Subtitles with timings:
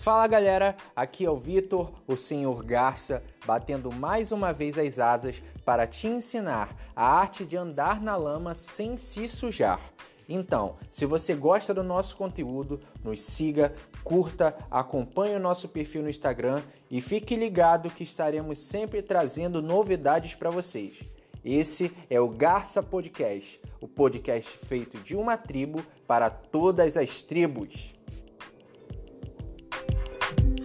[0.00, 5.42] Fala galera, aqui é o Vitor, o Senhor Garça, batendo mais uma vez as asas
[5.62, 9.78] para te ensinar a arte de andar na lama sem se sujar.
[10.26, 16.08] Então, se você gosta do nosso conteúdo, nos siga, curta, acompanhe o nosso perfil no
[16.08, 21.04] Instagram e fique ligado que estaremos sempre trazendo novidades para vocês.
[21.44, 27.94] Esse é o Garça Podcast, o podcast feito de uma tribo para todas as tribos.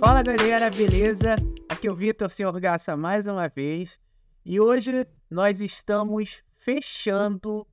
[0.05, 1.35] Fala galera, beleza?
[1.67, 3.99] Aqui é o Vitor Senhor Gaça mais uma vez
[4.45, 4.91] e hoje
[5.31, 7.65] nós estamos fechando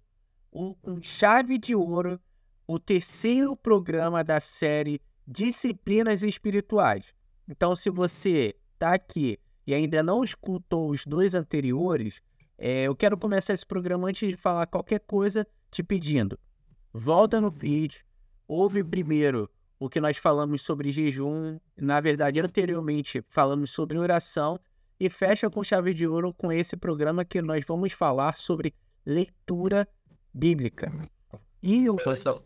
[0.51, 2.19] o, com chave de ouro
[2.67, 7.13] o terceiro programa da série Disciplinas Espirituais.
[7.47, 12.23] Então, se você está aqui e ainda não escutou os dois anteriores,
[12.57, 16.39] é, eu quero começar esse programa antes de falar qualquer coisa, te pedindo,
[16.95, 18.03] volta no vídeo,
[18.49, 19.51] ouve primeiro
[19.85, 24.61] o que nós falamos sobre jejum, na verdade, anteriormente falamos sobre oração,
[25.01, 28.73] e fecha com chave de ouro com esse programa que nós vamos falar sobre
[29.05, 29.89] leitura
[30.33, 30.93] bíblica.
[31.61, 31.95] E o.
[31.95, 32.41] Oração.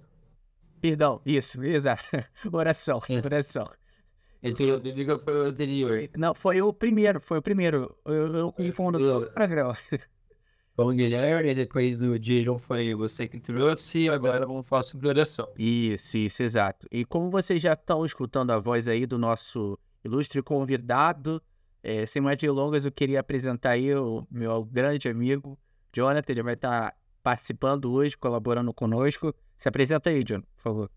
[0.80, 2.04] Perdão, isso, exato.
[2.50, 3.70] oração, oração.
[4.42, 6.08] Leitura bíblica foi o anterior.
[6.16, 7.94] Não, foi o primeiro, foi o primeiro.
[8.06, 9.76] Eu, eu confundo Eu- o programa.
[10.78, 15.48] O Guilherme, depois do jejum foi você que trouxe, e agora vamos falar sobre oração.
[15.56, 16.86] Isso, isso, exato.
[16.92, 21.42] E como vocês já estão escutando a voz aí do nosso ilustre convidado,
[21.82, 25.58] eh, sem mais delongas, eu queria apresentar aí o meu grande amigo,
[25.94, 26.32] Jonathan.
[26.32, 29.34] Ele vai estar participando hoje, colaborando conosco.
[29.56, 30.90] Se apresenta aí, John, por favor.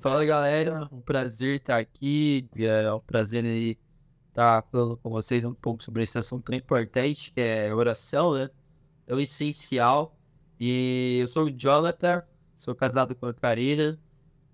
[0.00, 3.78] Fala galera, um prazer estar aqui, é um prazer aí
[4.28, 8.50] estar falando com vocês um pouco sobre esse assunto tão importante que é oração, né?
[9.08, 10.16] É o essencial.
[10.60, 12.22] E eu sou o Jonathan,
[12.56, 13.98] sou casado com a Karina,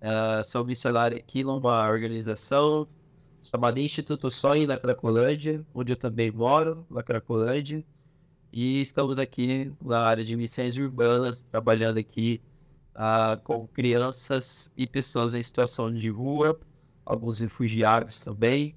[0.01, 2.87] eh, sou missionário aqui numa organização
[3.43, 7.83] chamada Instituto Sonho na Cracolândia, onde eu também moro, na Cracolândia.
[8.51, 12.41] E estamos aqui na área de missões urbanas, trabalhando aqui
[12.95, 16.57] ah, com crianças e pessoas em situação de rua,
[17.05, 18.75] alguns refugiados também,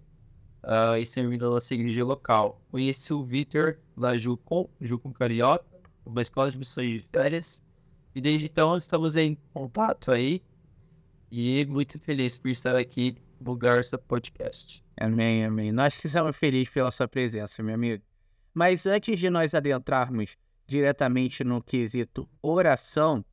[0.62, 2.60] ah, e servindo a nossa igreja local.
[2.70, 5.64] Conheci o Vitor lá Jucom, Jucom Carioca,
[6.08, 7.62] uma escola de missões de férias,
[8.14, 10.42] e desde então estamos em contato aí,
[11.30, 14.82] e muito feliz por estar aqui no Garça Podcast.
[14.98, 15.70] Amém, amém.
[15.70, 18.02] Nós estamos felizes pela sua presença, meu amigo.
[18.54, 20.36] Mas antes de nós adentrarmos
[20.66, 23.24] diretamente no quesito oração,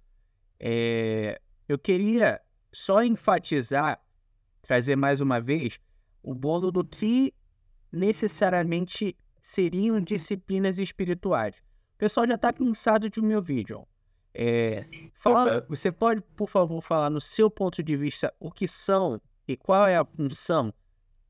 [0.60, 4.00] é, eu queria só enfatizar,
[4.62, 5.80] trazer mais uma vez,
[6.22, 7.34] o bolo do que
[7.92, 11.56] necessariamente seriam disciplinas espirituais.
[11.96, 13.88] O pessoal já está cansado de me ouvir, John.
[14.34, 14.84] É,
[15.16, 19.56] fala- você pode, por favor, falar no seu ponto de vista o que são e
[19.56, 20.74] qual é a função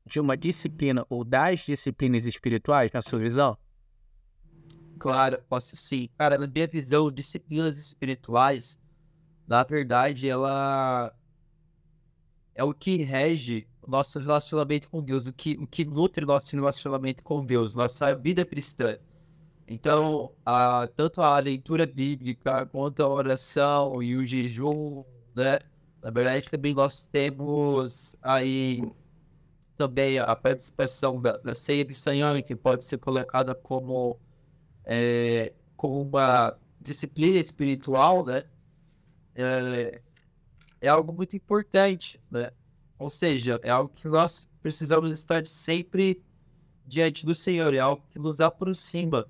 [0.04, 3.56] de uma disciplina ou das disciplinas espirituais, na sua visão?
[4.98, 6.08] Claro, posso sim.
[6.18, 8.80] Cara, na minha visão, disciplinas espirituais,
[9.46, 11.14] na verdade, ela
[12.56, 16.26] é o que rege o nosso relacionamento com Deus, o que, o que nutre o
[16.26, 18.98] nosso relacionamento com Deus, nossa vida cristã.
[19.68, 25.04] Então, a, tanto a leitura bíblica quanto a oração e o jejum,
[25.34, 25.58] né?
[26.02, 28.82] Na verdade, também nós temos aí
[29.76, 34.18] também a participação da, da ceia de Senhor, que pode ser colocada como
[34.84, 38.44] é, como uma disciplina espiritual, né?
[39.34, 40.00] É,
[40.80, 42.52] é algo muito importante, né?
[42.98, 46.22] Ou seja, é algo que nós precisamos estar sempre
[46.86, 49.26] diante do Senhor, é algo que nos aproxima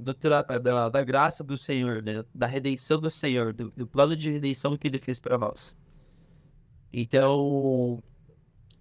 [0.00, 2.24] do da, da graça do Senhor, né?
[2.34, 5.76] Da redenção do Senhor, do, do plano de redenção que Ele fez para nós.
[6.92, 8.02] Então,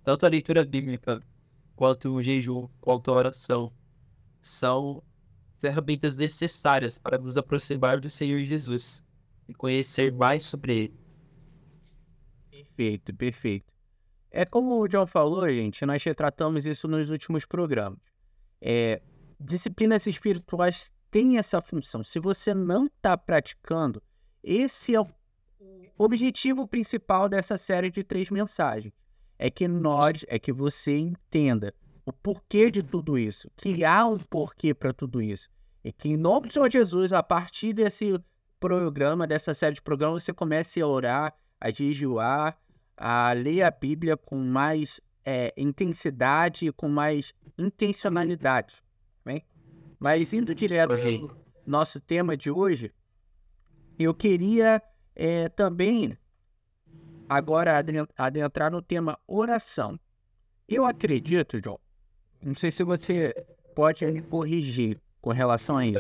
[0.04, 1.22] tanto a leitura bíblica
[1.76, 3.72] quanto o jejum, quanto a oração,
[4.42, 5.04] são
[5.56, 9.04] ferramentas necessárias para nos aproximar do Senhor Jesus
[9.48, 11.00] e conhecer mais sobre Ele.
[12.50, 13.74] Perfeito, perfeito.
[14.32, 18.00] É como o John falou, gente, nós retratamos isso nos últimos programas.
[18.62, 19.02] É,
[19.40, 22.04] disciplinas espirituais têm essa função.
[22.04, 24.02] Se você não está praticando,
[24.44, 25.08] esse é o
[25.98, 28.94] objetivo principal dessa série de três mensagens.
[29.38, 31.74] É que nós, é que você entenda
[32.06, 35.50] o porquê de tudo isso, que há um porquê para tudo isso.
[35.84, 38.20] E que em nome do Senhor Jesus, a partir desse
[38.60, 42.58] programa, dessa série de programas, você comece a orar, a jejuar,
[42.98, 48.82] a ler a Bíblia com mais é, intensidade, com mais intencionalidade.
[50.00, 51.22] Mas indo direto Ok.
[51.22, 51.38] ao
[51.68, 52.94] nosso tema de hoje,
[53.98, 54.82] eu queria
[55.16, 56.18] é, também
[57.28, 57.74] agora
[58.18, 60.00] adentrar no tema oração.
[60.68, 61.78] Eu acredito, John.
[62.42, 63.34] Não sei se você
[63.76, 66.00] pode me corrigir com relação a isso.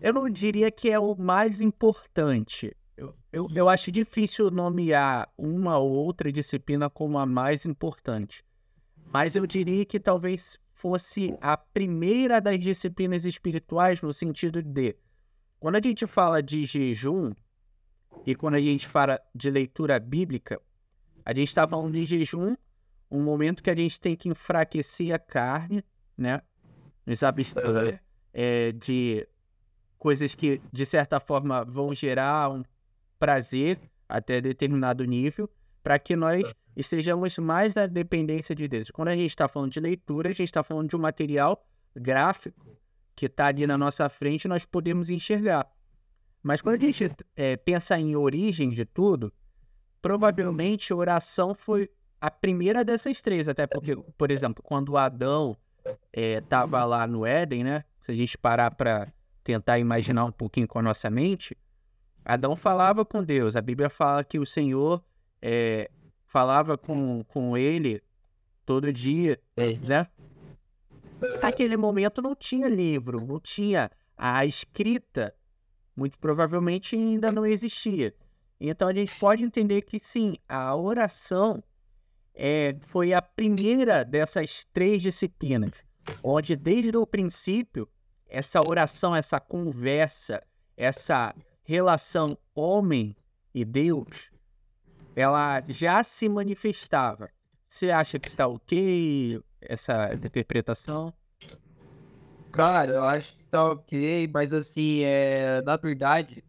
[0.00, 2.76] Eu não diria que é o mais importante.
[2.96, 8.44] Eu, eu, eu acho difícil nomear uma ou outra disciplina como a mais importante.
[9.12, 14.94] Mas eu diria que talvez fosse a primeira das disciplinas espirituais, no sentido de
[15.58, 17.32] quando a gente fala de jejum
[18.26, 20.60] e quando a gente fala de leitura bíblica,
[21.24, 22.54] a gente está falando de jejum,
[23.10, 25.82] um momento que a gente tem que enfraquecer a carne,
[26.18, 26.42] né?
[27.06, 28.02] Nos abster
[28.34, 29.26] é, de
[29.98, 32.62] coisas que, de certa forma, vão gerar um
[33.18, 35.48] prazer até determinado nível,
[35.82, 38.90] para que nós estejamos mais na dependência de Deus.
[38.90, 42.76] Quando a gente está falando de leitura, a gente está falando de um material gráfico
[43.14, 45.70] que está ali na nossa frente, nós podemos enxergar.
[46.42, 49.32] Mas quando a gente é, pensa em origem de tudo,
[50.02, 51.88] provavelmente oração foi
[52.20, 55.56] a primeira dessas três, até porque, por exemplo, quando Adão
[56.12, 57.84] estava é, lá no Éden, né?
[58.00, 59.12] Se a gente parar para
[59.42, 61.56] tentar imaginar um pouquinho com a nossa mente,
[62.24, 63.56] Adão falava com Deus.
[63.56, 65.02] A Bíblia fala que o Senhor
[65.40, 65.90] é,
[66.34, 68.02] falava com, com ele
[68.66, 69.74] todo dia, é.
[69.74, 70.08] né?
[71.40, 75.32] Naquele momento não tinha livro, não tinha a escrita,
[75.96, 78.12] muito provavelmente ainda não existia.
[78.60, 81.62] Então a gente pode entender que sim, a oração
[82.34, 85.84] é, foi a primeira dessas três disciplinas,
[86.24, 87.88] onde desde o princípio
[88.26, 90.42] essa oração, essa conversa,
[90.76, 91.32] essa
[91.62, 93.14] relação homem
[93.54, 94.33] e Deus,
[95.14, 97.28] ela já se manifestava.
[97.68, 101.12] Você acha que está ok essa interpretação?
[102.52, 106.44] Cara, eu acho que tá ok, mas assim, é, na verdade,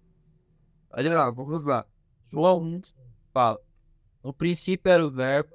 [0.91, 1.83] olha lá, vamos lá.
[2.31, 2.81] João 1
[3.33, 3.59] fala:
[4.23, 5.49] No princípio era o Verbo,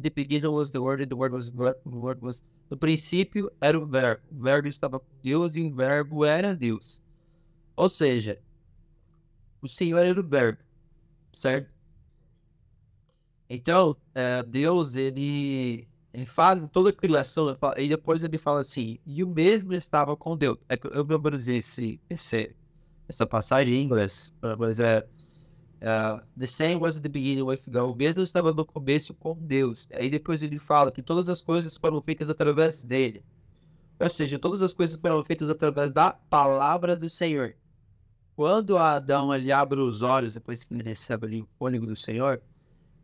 [0.00, 2.44] the beginning was the Word, and the Word was the Word was.
[2.70, 7.02] No princípio era o Verbo, o Verbo estava com Deus e o Verbo era Deus.
[7.74, 8.40] Ou seja,
[9.60, 10.62] o Senhor era o Verbo,
[11.32, 11.71] certo?
[13.54, 19.22] Então, é, Deus, ele, ele faz toda a criação, e depois ele fala assim, e
[19.22, 20.56] o mesmo estava com Deus.
[20.70, 22.56] É, eu memorizei esse, esse,
[23.06, 25.06] essa passagem em inglês, mas é...
[25.82, 27.90] Uh, the same was the beginning with God.
[27.90, 29.88] O mesmo estava no começo com Deus.
[29.92, 33.22] Aí depois ele fala que todas as coisas foram feitas através dele.
[33.98, 37.56] Ou seja, todas as coisas foram feitas através da palavra do Senhor.
[38.36, 42.40] Quando Adão ele abre os olhos, depois que ele recebe ali o fôlego do Senhor,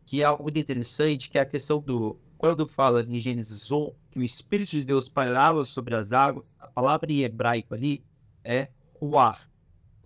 [0.09, 2.19] que é algo muito interessante, que é a questão do.
[2.35, 6.67] Quando fala em Gênesis 1, que o Espírito de Deus pairava sobre as águas, a
[6.67, 8.03] palavra em hebraico ali
[8.43, 8.69] é
[8.99, 9.47] ruar.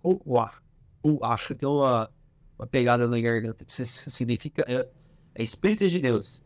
[0.02, 0.62] Ruar.
[1.02, 1.54] Ruar.
[1.56, 2.12] Tem uma,
[2.58, 4.86] uma pegada na garganta que significa é,
[5.36, 6.42] é Espírito de Deus.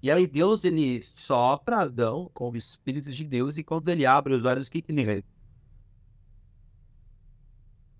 [0.00, 4.32] E aí Deus ele sopra Adão com o Espírito de Deus e quando ele abre
[4.32, 5.24] os olhos, o que, que ele vê?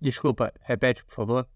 [0.01, 1.47] Desculpa, repete, por favor.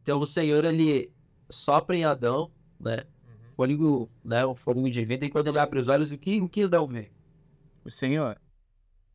[0.00, 1.14] Então o Senhor ele
[1.48, 2.98] sopra em Adão, né?
[2.98, 3.48] Uhum.
[3.54, 4.44] Fôlego, né?
[4.44, 6.86] O fôlego de vida, e quando ele abre os olhos, o que, o que Adão
[6.86, 7.10] vê?
[7.84, 8.40] O Senhor.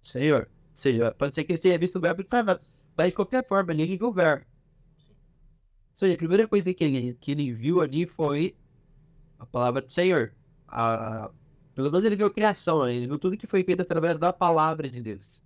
[0.04, 0.50] O Senhor.
[0.50, 2.62] Ou seja, pode ser que ele tenha visto o verbo encarnado.
[2.98, 4.46] Mas de qualquer forma, ele viu o verbo.
[5.92, 8.56] Ou seja, a primeira coisa que ele, que ele viu ali foi
[9.38, 10.34] a palavra do Senhor.
[10.68, 11.30] A,
[11.76, 14.90] pelo menos ele viu a criação, ele viu tudo que foi feito através da palavra
[14.90, 15.44] de Deus.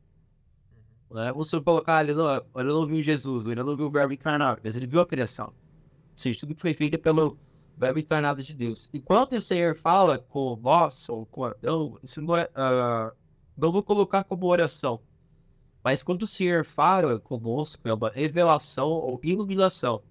[1.09, 1.17] Uhum.
[1.17, 1.31] Né?
[1.31, 4.77] Vamos colocar, ele não, ele não viu Jesus, ele não viu o verbo encarnado, mas
[4.77, 5.51] ele viu a criação
[6.15, 7.37] seja, tudo que foi feito é pelo
[7.77, 8.89] verbo encarnado de Deus.
[8.93, 12.45] E quando o Senhor fala com nós, ou com Adão, isso não é.
[12.45, 13.15] Uh,
[13.57, 15.01] não vou colocar como oração.
[15.83, 20.01] Mas quando o Senhor fala conosco, é uma revelação ou iluminação.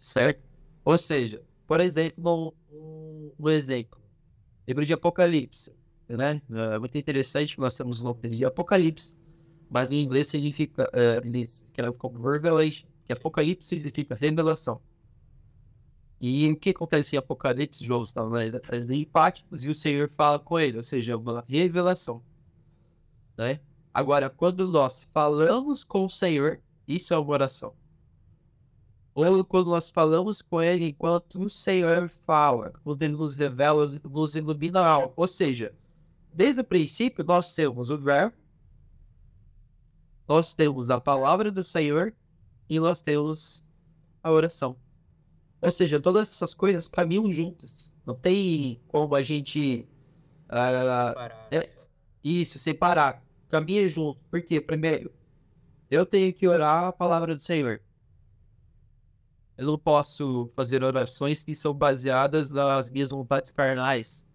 [0.00, 0.42] Certo?
[0.84, 4.00] Ou seja, por exemplo, um, um exemplo.
[4.66, 5.72] Livro de Apocalipse.
[6.08, 6.40] Né?
[6.50, 9.14] É muito interessante, nós temos o nome de Apocalipse.
[9.70, 14.80] Mas em inglês significa, uh, como Revelation que Apocalipse significa revelação.
[16.20, 17.84] E o que acontece em Apocalipse?
[17.84, 22.22] João estava em Pátimos e o Senhor fala com ele, ou seja, é uma revelação.
[23.36, 23.60] Né?
[23.92, 27.74] Agora, quando nós falamos com o Senhor, isso é uma oração.
[29.14, 34.34] Ou quando nós falamos com Ele enquanto o Senhor fala, quando Ele nos revela, nos
[34.34, 35.12] ilumina algo.
[35.14, 35.72] Ou seja,
[36.32, 38.36] desde o princípio nós temos o verbo,
[40.26, 42.12] nós temos a palavra do Senhor
[42.68, 43.64] e nós temos
[44.22, 44.76] a oração.
[45.60, 47.92] Ou seja, todas essas coisas caminham juntas.
[48.04, 49.88] Não tem como a gente.
[50.48, 51.18] Uh,
[51.50, 51.70] é,
[52.22, 53.22] isso, separar.
[53.48, 54.20] Caminha junto.
[54.30, 54.60] Por quê?
[54.60, 55.12] Primeiro,
[55.90, 57.80] eu tenho que orar a palavra do Senhor.
[59.56, 64.26] Eu não posso fazer orações que são baseadas nas minhas vontades carnais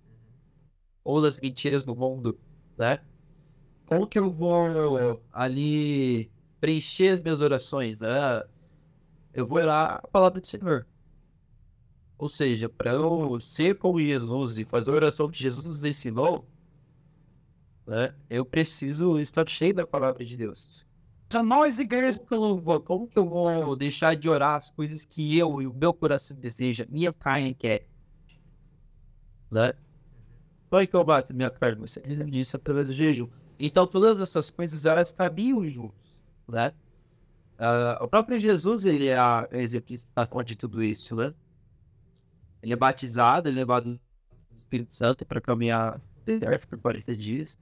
[1.03, 2.39] ou nas mentiras do mundo,
[2.77, 3.01] né?
[3.85, 8.43] Como que eu vou ali preencher as minhas orações, né?
[9.33, 10.85] Eu vou orar a palavra do Senhor.
[12.17, 16.45] Ou seja, para eu ser como Jesus e fazer a oração que Jesus nos ensinou,
[17.87, 20.85] né, eu preciso estar cheio da palavra de Deus.
[21.31, 22.19] Já nós, igreja,
[22.83, 26.35] como que eu vou deixar de orar as coisas que eu e o meu coração
[26.35, 27.87] deseja, minha carne quer?
[29.49, 29.73] Né?
[30.69, 31.81] Como é que eu bato minha carne?
[31.81, 33.29] Você diz através do jejum.
[33.57, 36.08] Então, todas essas coisas, elas caminham juntos,
[36.49, 36.73] né?
[37.59, 41.33] Uh, o próprio Jesus, ele é a exemplificação de tudo isso, né?
[42.61, 43.99] Ele é batizado, ele é levado
[44.49, 46.01] do Espírito Santo para caminhar
[46.69, 47.59] por 40 dias.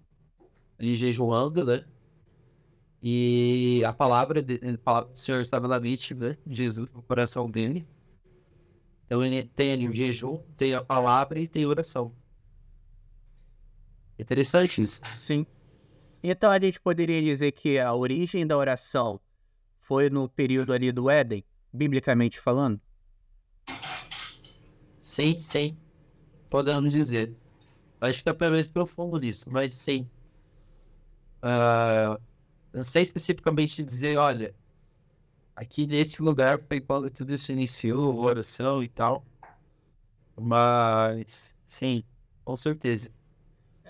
[0.79, 1.83] Ele jejuando, né?
[3.01, 6.37] E a palavra, de, a palavra do Senhor estava na mente, né?
[6.45, 7.87] Jesus no coração dele.
[9.05, 12.13] Então ele tem ali o jejum, tem a palavra e tem oração.
[14.19, 15.01] Interessante isso.
[15.19, 15.45] Sim.
[16.23, 19.19] Então a gente poderia dizer que a origem da oração
[19.79, 22.81] foi no período ali do Éden, biblicamente falando?
[24.99, 25.77] Sim, sim.
[26.49, 27.33] Podemos dizer.
[27.99, 30.09] Acho que tá pelo menos profundo nisso, mas sim.
[31.37, 32.21] Uh,
[32.73, 34.53] não sei especificamente dizer, olha,
[35.55, 39.25] aqui nesse lugar foi quando tudo isso iniciou, oração e tal.
[40.39, 42.03] Mas, sim,
[42.45, 43.09] com certeza.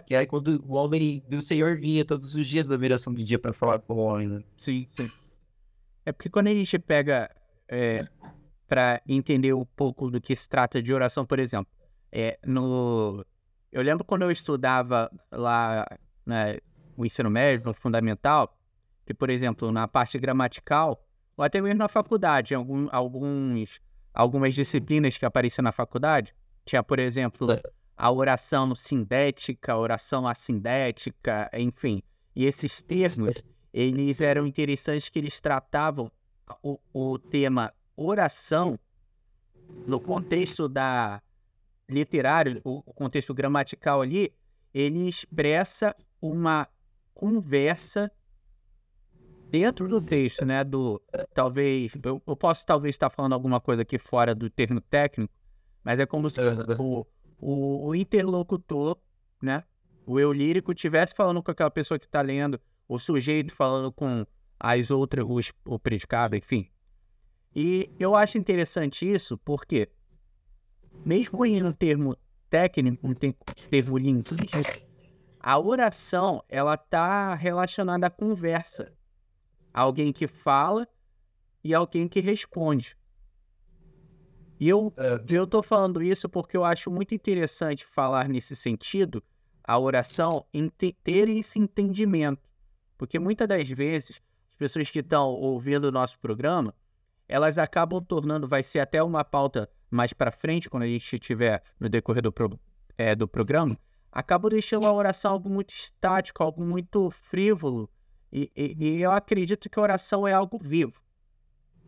[0.08, 3.38] Que aí quando o homem do Senhor vinha todos os dias da viração do dia
[3.38, 4.44] para falar com o homem, né?
[4.56, 5.12] Sim, sim.
[6.06, 7.30] É porque quando a gente pega
[7.68, 8.08] é,
[8.70, 11.70] para entender um pouco do que se trata de oração, por exemplo.
[12.10, 13.26] É, no...
[13.70, 15.86] Eu lembro quando eu estudava lá
[16.26, 16.56] né,
[16.96, 18.58] o ensino médio, no fundamental,
[19.06, 23.82] que, por exemplo, na parte gramatical, ou até mesmo na faculdade, algum, alguns,
[24.14, 26.34] algumas disciplinas que apareciam na faculdade,
[26.64, 27.48] tinha, por exemplo,
[27.98, 32.04] a oração sindética, a oração assindética, enfim.
[32.36, 33.36] E esses termos,
[33.74, 36.12] eles eram interessantes que eles tratavam
[36.62, 38.80] o, o tema oração,
[39.88, 41.22] no contexto da
[41.90, 44.32] literário, o contexto gramatical ali,
[44.74, 46.68] ele expressa uma
[47.14, 48.12] conversa
[49.50, 50.64] dentro do texto, né?
[50.64, 51.02] Do
[51.34, 55.34] talvez eu, eu, posso talvez estar falando alguma coisa aqui fora do termo técnico,
[55.84, 56.40] mas é como se
[56.78, 57.06] o,
[57.40, 58.98] o, o interlocutor,
[59.42, 59.64] né?
[60.06, 64.26] O eu lírico estivesse falando com aquela pessoa que está lendo, o sujeito falando com
[64.60, 66.70] as outras, os, o predicado, enfim,
[67.56, 69.90] e eu acho interessante isso porque,
[71.06, 72.16] mesmo em um termo
[72.50, 74.86] técnico, um termo linguístico,
[75.40, 78.94] a oração ela está relacionada à conversa.
[79.74, 80.88] Alguém que fala
[81.64, 82.97] e alguém que responde.
[84.60, 85.24] E eu é.
[85.30, 89.24] eu tô falando isso porque eu acho muito interessante falar nesse sentido,
[89.64, 92.50] a oração, em ter esse entendimento.
[92.98, 94.22] Porque muitas das vezes,
[94.54, 96.74] as pessoas que estão ouvindo o nosso programa,
[97.28, 101.62] elas acabam tornando, vai ser até uma pauta mais para frente, quando a gente estiver
[101.80, 102.60] no decorrer do, pro,
[102.98, 103.78] é, do programa,
[104.12, 107.90] acabam deixando a oração algo muito estático, algo muito frívolo.
[108.32, 111.02] E, e, e eu acredito que a oração é algo vivo.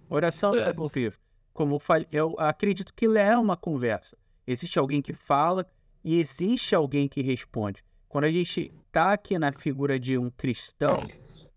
[0.10, 1.18] Oração é algo vivo.
[1.60, 4.16] Como eu falei, eu acredito que é uma conversa.
[4.48, 5.70] Existe alguém que fala
[6.01, 7.84] e existe alguém que responde.
[8.08, 11.06] Quando a gente está aqui na figura de um cristão,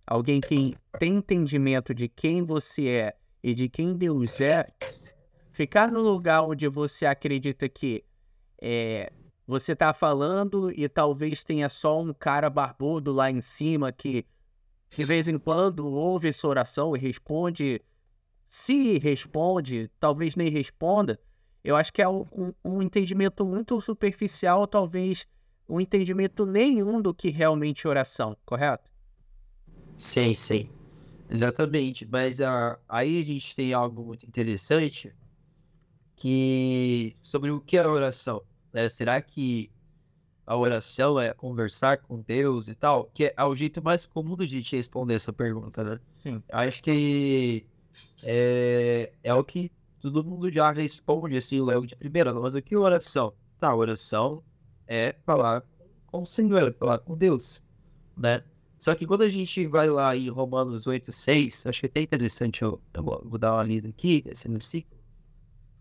[0.04, 4.66] alguém que tem entendimento de quem você é e de quem Deus é,
[5.52, 8.04] ficar no lugar onde você acredita que
[8.61, 9.12] é,
[9.47, 14.26] você está falando e talvez tenha só um cara barbudo lá em cima que
[14.97, 17.80] de vez em quando ouve essa oração e responde.
[18.52, 21.18] Se responde, talvez nem responda.
[21.64, 22.26] Eu acho que é um,
[22.62, 25.26] um, entendimento muito superficial, talvez
[25.66, 28.90] um entendimento nenhum do que realmente é oração, correto?
[29.97, 30.68] Sim, sim.
[31.30, 35.16] Exatamente, mas uh, aí a gente tem algo muito interessante
[36.14, 38.42] que sobre o que é oração.
[38.71, 38.87] Né?
[38.90, 39.73] Será que
[40.47, 43.11] a oração é conversar com Deus e tal?
[43.14, 46.00] Que é o jeito mais comum da gente responder essa pergunta, né?
[46.23, 46.42] Sim.
[46.50, 47.66] Acho que
[48.22, 49.70] é, é o que
[50.00, 53.32] todo mundo já responde assim logo de primeira, mas o que é oração?
[53.58, 54.42] Tá, oração
[54.87, 55.64] é falar
[56.06, 57.62] com o Senhor, falar com Deus,
[58.16, 58.42] né?
[58.78, 62.00] Só que quando a gente vai lá em Romanos 8, 6, acho que é até
[62.02, 65.00] interessante, eu, eu vou dar uma lida aqui, esse versículo.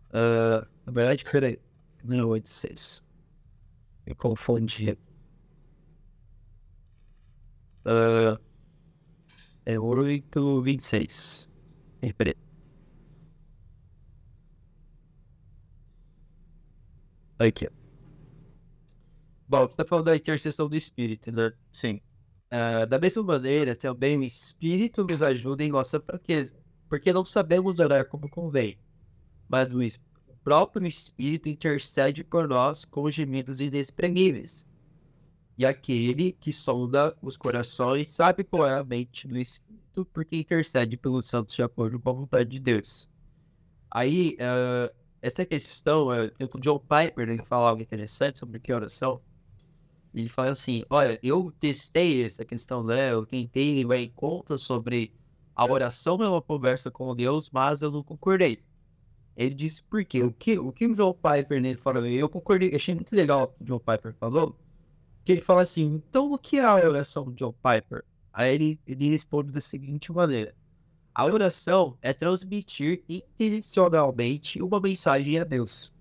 [0.10, 1.60] Uh, na verdade, peraí,
[2.03, 3.03] não é 8, 6.
[4.06, 4.98] Eu confundi.
[7.86, 8.39] Uh,
[9.65, 11.50] é 8, 26
[12.08, 12.38] empresa.
[17.39, 17.67] Aqui.
[19.48, 21.51] Bom, está falando é da intercessão do espírito, né?
[21.74, 22.00] Sim.
[22.51, 26.55] Uh, da mesma maneira, também o espírito nos ajuda em nossa fraqueza,
[26.88, 28.77] porque não sabemos orar como convém.
[29.50, 29.79] Mas o
[30.43, 34.67] próprio espírito intercede por nós com gemidos inexprimíveis.
[35.58, 40.98] E aquele que sonda os corações sabe qual é a mente do Espírito, porque intercede
[40.98, 43.10] pelos santos de acordo com a vontade de Deus.
[43.89, 44.91] Aí, ah,
[45.22, 49.22] essa questão, uh, o John Piper ele fala algo interessante sobre que é oração.
[50.13, 53.12] Ele fala assim: Olha, eu testei essa questão, né?
[53.12, 55.13] Eu tentei levar em conta sobre
[55.55, 58.63] a oração é uma conversa com Deus, mas eu não concordei.
[59.38, 60.24] Ele disse por quê?
[60.24, 62.05] O que o, que o John Piper né, falou?
[62.05, 64.58] Eu concordei, achei muito legal o que o John Piper falou.
[65.24, 68.04] Que ele fala assim: Então o que é a oração do John Piper?
[68.34, 70.56] Aí ele, ele responde da seguinte maneira:
[71.13, 75.92] A oração é transmitir intencionalmente uma mensagem a Deus.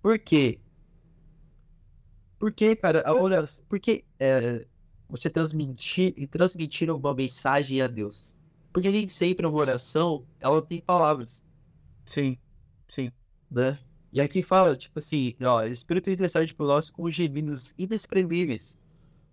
[0.00, 0.60] Por quê?
[2.38, 3.64] Porque, cara, a oração.
[3.68, 4.66] Porque é,
[5.08, 8.38] você transmitir e transmitir uma mensagem a Deus.
[8.72, 11.44] Porque nem sempre uma oração ela tem palavras,
[12.06, 12.38] Sim.
[12.88, 13.12] Sim.
[13.50, 13.78] né?
[14.12, 18.76] E aqui fala, tipo assim, ó, Espírito intercede por nós com gemidos inexprimíveis.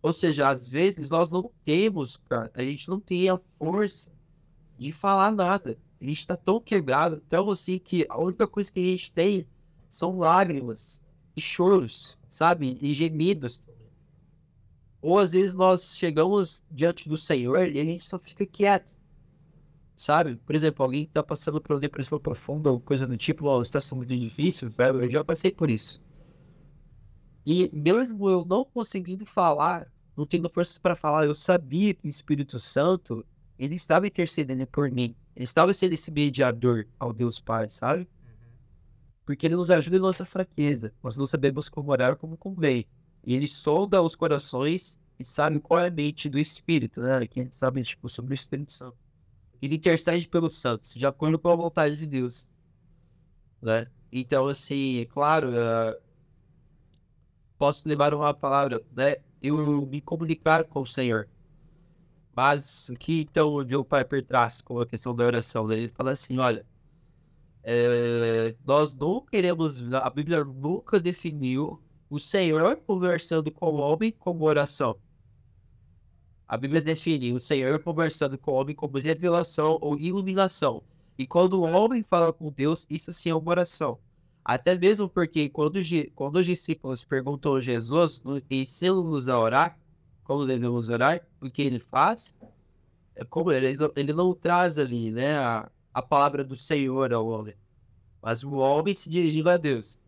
[0.02, 4.10] Ou seja, às vezes nós não temos, cara, a gente não tem a força
[4.78, 5.78] de falar nada.
[6.00, 9.46] A gente tá tão quebrado, tão assim, que a única coisa que a gente tem
[9.90, 11.02] são lágrimas
[11.36, 12.78] e choros, sabe?
[12.82, 13.68] E gemidos.
[15.02, 18.98] Ou às vezes nós chegamos diante do Senhor e a gente só fica quieto.
[20.00, 20.38] Sabe?
[20.38, 23.62] Por exemplo, alguém que tá passando por uma depressão profunda ou coisa do tipo, ó,
[23.62, 26.01] está sendo muito difícil, velho, eu já passei por isso.
[27.46, 32.10] E mesmo eu não conseguindo falar, não tendo forças para falar, eu sabia que o
[32.10, 33.25] Espírito Santo,
[33.58, 35.13] ele estava intercedendo por mim.
[35.36, 38.08] Ele estava sendo esse mediador ao Deus Pai, sabe?
[39.26, 40.93] Porque ele nos ajuda em nossa fraqueza.
[41.04, 42.86] Nós não sabemos como orar como convém.
[43.26, 47.28] E ele sonda os corações e sabe qual é a mente do Espírito, né?
[47.28, 49.09] Que a gente sabe, tipo, sobre o Espírito Santo.
[49.62, 52.48] Ele intercede pelos santos, de acordo com a vontade de Deus.
[53.62, 53.88] Né?
[54.12, 56.00] Então, assim, é claro, eh,
[57.58, 59.17] posso levar uma palavra, né?
[59.41, 61.28] Eu me comunicar com o Senhor.
[62.36, 65.67] Mas o que então o Joe Piper traz com a questão da oração?
[65.67, 65.76] né?
[65.76, 66.65] Ele fala assim: olha,
[67.63, 74.45] é, nós não queremos, a Bíblia nunca definiu o Senhor conversando com o homem como
[74.45, 74.98] oração.
[76.50, 80.82] A Bíblia define o Senhor conversando com o homem como revelação ou iluminação.
[81.16, 84.00] E quando o homem fala com Deus, isso sim é uma oração.
[84.44, 85.80] Até mesmo porque quando,
[86.16, 89.78] quando os discípulos perguntam a Jesus, "No- ensina-nos a orar,
[90.24, 92.34] como devemos orar, o que ele faz,
[93.16, 97.28] é como ele, não- ele não traz ali né, a, a palavra do Senhor ao
[97.28, 97.54] homem,
[98.24, 100.02] mas o homem se dirigindo a Deus.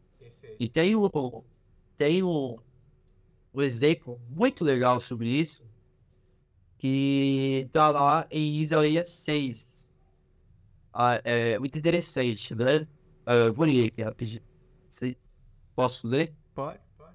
[0.60, 1.08] E tem um,
[1.96, 2.58] tem um,
[3.54, 5.62] um exemplo muito legal sobre isso,
[6.82, 9.88] que tá lá em Isaías 6.
[10.92, 12.88] Ah, é muito interessante, né?
[13.24, 14.42] Ah, eu vou ler aqui rapidinho.
[15.76, 16.34] Posso ler?
[16.56, 17.14] Pode, pode.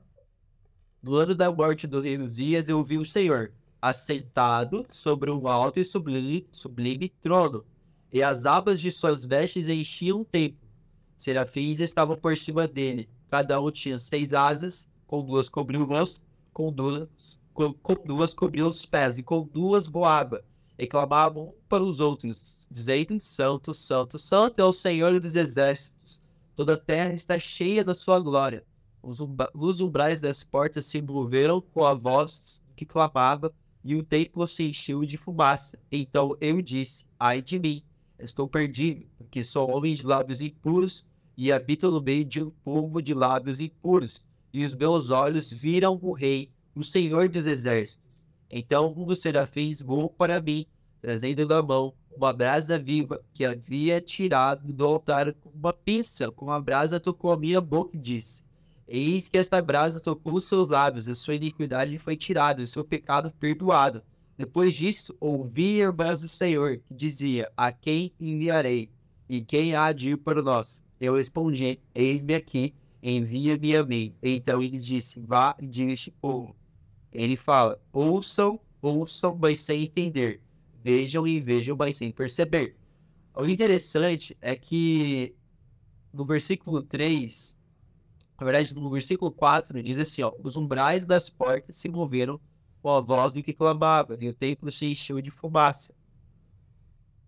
[1.03, 3.53] No ano da morte do rei Uzias, eu vi o Senhor,
[3.83, 7.65] assentado sobre um alto e sublime, sublime trono,
[8.13, 10.69] e as abas de suas vestes enchiam o templo.
[11.19, 16.25] Serafins estavam por cima dele, cada um tinha seis asas, com duas cobriam o rosto,
[16.53, 20.45] com duas, com, duas cobriam os pés, e com duas voava,
[20.79, 26.21] e clamavam para os outros, dizendo, Santo, Santo, Santo é o Senhor dos exércitos,
[26.55, 28.63] toda a terra está cheia da sua glória.
[29.03, 29.19] Os,
[29.55, 34.65] os umbrais das portas se moveram com a voz que clamava, e o templo se
[34.65, 35.79] encheu de fumaça.
[35.93, 37.85] Então eu disse: Ai de mim,
[38.19, 43.01] estou perdido, porque sou homem de lábios impuros e habito no meio de um povo
[43.01, 44.21] de lábios impuros.
[44.53, 48.27] E os meus olhos viram o Rei, o Senhor dos Exércitos.
[48.51, 50.67] Então um dos serafins voou para mim,
[51.01, 56.51] trazendo na mão uma brasa viva que havia tirado do altar com uma pinça, com
[56.51, 58.45] a brasa tocou a minha boca e disse.
[58.87, 62.85] Eis que esta brasa tocou os seus lábios, a sua iniquidade foi tirada, o seu
[62.85, 64.03] pecado perdoado.
[64.37, 68.91] Depois disso, ouvi a voz do Senhor, que dizia: A quem enviarei?
[69.29, 70.85] E quem há de ir para nós?
[71.01, 74.15] Eu respondi: Eis-me aqui, envia-me a mim.
[74.23, 76.55] Então ele disse: Vá e diga este povo.
[77.23, 80.43] Ele fala: Ouçam, ouçam, mas sem entender.
[80.83, 82.77] Vejam e vejam, mas sem perceber.
[83.35, 85.35] O interessante é que
[86.13, 87.57] no versículo 3,
[88.39, 92.41] na verdade, no versículo 4, diz assim: ó, os umbrais das portas se moveram
[92.83, 95.95] com a voz do que clamava, e o templo se encheu de fumaça.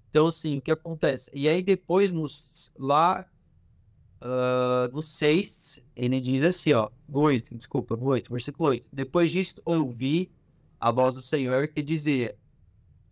[0.08, 1.30] Então, assim, o que acontece?
[1.34, 3.26] E aí, depois, nos, lá
[4.20, 8.86] ah, no 6, ele diz assim, ó, no 8, desculpa, no 8, versículo 8.
[8.92, 10.30] Depois disso, ouvi
[10.78, 12.36] a voz do Senhor que dizia,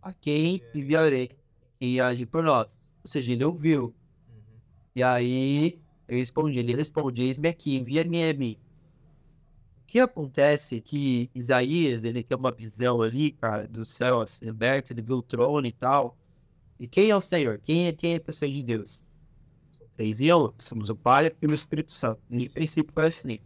[0.01, 1.31] a quem enviarei
[1.81, 2.89] e age por nós.
[3.03, 3.93] Ou seja, ele ouviu.
[4.95, 8.57] E aí, eu respondi, ele responde, eis-me aqui, envia-me a mim.
[9.83, 14.47] O que acontece é que Isaías, ele tem uma visão ali, cara, do céu assim,
[14.47, 16.17] aberto, ele vê o trono e tal.
[16.79, 17.59] E quem é o Senhor?
[17.59, 19.06] Quem é, quem é a pessoa de Deus?
[19.97, 20.27] Três e.
[20.59, 22.21] Somos o Pai, o Filho e o Espírito Santo.
[22.29, 23.39] Desde o princípio foi assim.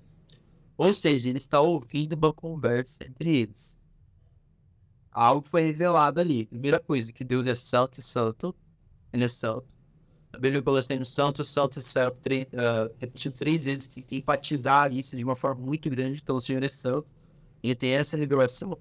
[0.78, 3.80] Ou seja, ele está ouvindo uma conversa entre eles.
[5.10, 6.46] Algo foi revelado ali.
[6.46, 8.54] Primeira coisa, que Deus é santo e santo.
[9.14, 9.74] Ele é santo.
[10.34, 14.92] A Bíblia coloca assim, santo, santo, santo, três, uh, repetido três vezes, tem que enfatizar
[14.94, 16.20] isso de uma forma muito grande.
[16.22, 17.08] Então, o Senhor é santo.
[17.64, 18.78] Ele tem essa revelação.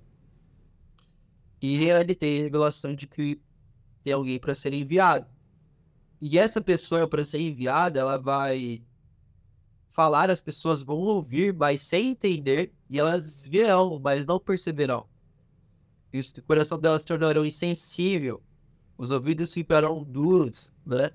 [1.62, 3.40] E ele tem a revelação de que
[4.02, 5.26] tem alguém para ser enviado.
[6.20, 8.82] E essa pessoa, para ser enviada, ela vai
[9.88, 15.06] falar, as pessoas vão ouvir, mas sem entender, e elas verão, mas não perceberão.
[16.12, 18.42] Isso, o coração delas se tornará insensível,
[18.98, 21.10] os ouvidos ficarão duros, né?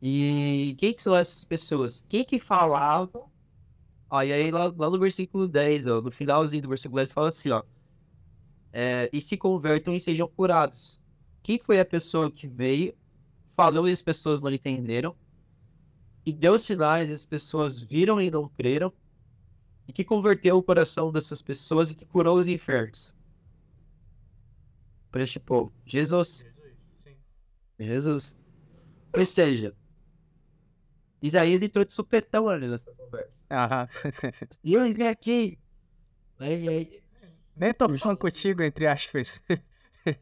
[0.00, 2.04] E quem que são essas pessoas?
[2.08, 3.24] Quem que falava?
[4.12, 7.50] E aí lá, lá no versículo 10, ó, no finalzinho do versículo 10, fala assim,
[7.50, 7.62] ó.
[8.72, 11.00] É, e se convertam e sejam curados.
[11.42, 12.94] Quem foi a pessoa que veio,
[13.54, 15.16] falou e as pessoas não entenderam?
[16.24, 18.92] E deu sinais e as pessoas viram e não creram?
[19.86, 23.14] E que converteu o coração dessas pessoas e que curou os enfermos?
[25.10, 25.72] Para este povo.
[25.84, 26.46] Jesus.
[27.78, 28.36] Jesus.
[29.12, 29.76] Ou seja,
[31.20, 33.44] Isaías entrou de supetão ali nessa conversa.
[33.50, 33.88] Aham.
[34.62, 35.58] E eu vim aqui.
[36.38, 37.02] Aí, aí,
[37.56, 39.42] Nem tô falando contigo, entre aspas.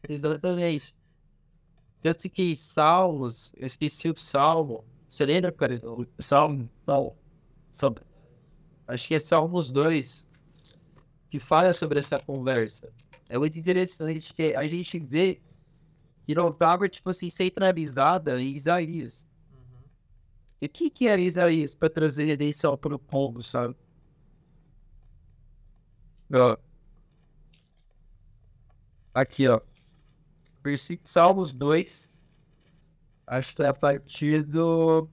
[0.08, 0.94] exatamente.
[2.02, 4.84] Tanto que Salmos, eu esqueci o Salmo.
[5.08, 5.80] Você lembra, cara?
[5.84, 6.68] O Salmo.
[6.86, 7.16] Salmo.
[7.70, 7.96] Salmo.
[8.86, 10.26] Acho que é Salmos 2
[11.30, 12.92] que fala sobre essa conversa.
[13.28, 15.40] É muito interessante que a gente vê
[16.26, 19.26] que não estava, tipo assim, centralizada em Isaías.
[20.60, 23.76] E o que, que era Isaías para trazer redenção para o povo, sabe?
[26.32, 26.56] Ó.
[29.14, 29.60] Aqui, ó.
[30.62, 32.28] Versículo Salmos 2.
[33.26, 35.08] Acho que é a partir do.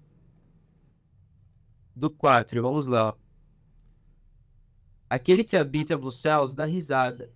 [1.95, 2.61] Do 4.
[2.61, 3.15] Vamos lá.
[5.09, 7.31] Aquele que habita nos céus dá risada.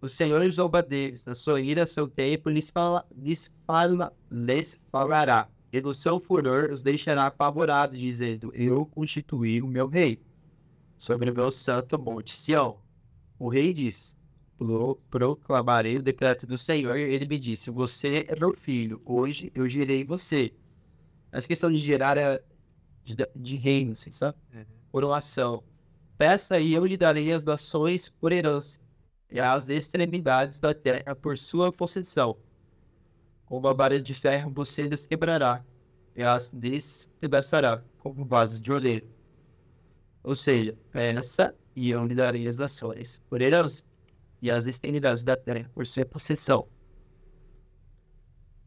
[0.00, 1.24] O Senhor zomba deles.
[1.24, 5.48] Na sua ira, seu tempo lhes, fala, lhes, fala, lhes falará.
[5.72, 10.20] E no seu furor os deixará apavorados, dizendo: Eu constituí o meu rei
[10.98, 12.78] sobre o meu santo monte Sião.
[13.38, 14.19] O rei diz: "Pro-
[15.10, 16.96] Proclamarei o decreto do Senhor.
[16.96, 20.52] E ele me disse: Você é meu filho, hoje eu gerei você.
[21.32, 22.42] Essa questão de gerar é
[23.04, 24.36] de, de reino, assim, sabe?
[24.90, 25.62] Por uma ação.
[26.18, 28.80] Peça e eu lhe darei as nações por herança,
[29.30, 32.36] e as extremidades da terra por sua possessão.
[33.46, 35.64] Com uma vara de ferro você as quebrará,
[36.14, 39.08] e as despedaçará como vasos de oleiro.
[40.22, 43.84] Ou seja, peça e eu lhe darei as nações por herança,
[44.40, 46.68] e as extremidades da terra por sua possessão.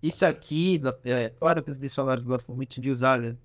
[0.02, 3.38] Isso aqui, é, claro que os missionários gostam muito de usar, né?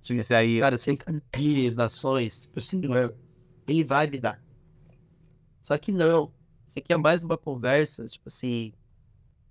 [0.00, 0.60] Isso aí.
[0.60, 0.92] Cara, você
[1.36, 3.16] envia as nações pro Senhor,
[3.66, 4.42] ele vai me dar.
[5.60, 6.32] Só que não.
[6.66, 8.72] Isso aqui é mais uma conversa, tipo assim,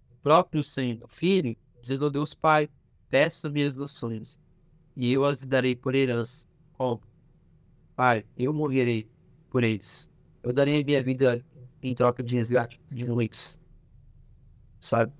[0.09, 2.69] o próprio Senhor, filho, dizendo ao Deus Pai,
[3.09, 4.39] peça-me as nações,
[4.95, 6.45] e eu as darei por herança.
[6.73, 7.01] Como?
[7.95, 9.09] Pai, eu morrerei
[9.49, 10.09] por eles.
[10.41, 11.45] Eu darei a minha vida
[11.81, 13.59] em troca de resgate de muitos.
[14.79, 15.11] Sabe?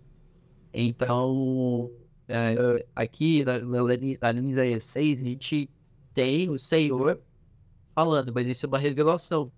[0.74, 1.92] Então,
[2.28, 5.70] é, aqui na, na, na Isaías 6, a gente
[6.14, 7.22] tem o Senhor
[7.94, 9.52] falando, mas isso é uma revelação.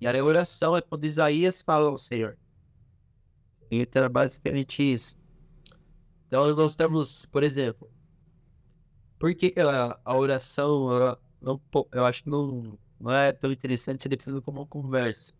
[0.00, 2.38] E a oração é quando Isaías fala ao Senhor.
[3.70, 5.16] Então é basicamente isso.
[6.26, 7.90] Então nós temos, por exemplo,
[9.18, 11.60] por que a, a oração, ela não,
[11.92, 15.34] eu acho que não, não é tão interessante ser definida como uma conversa.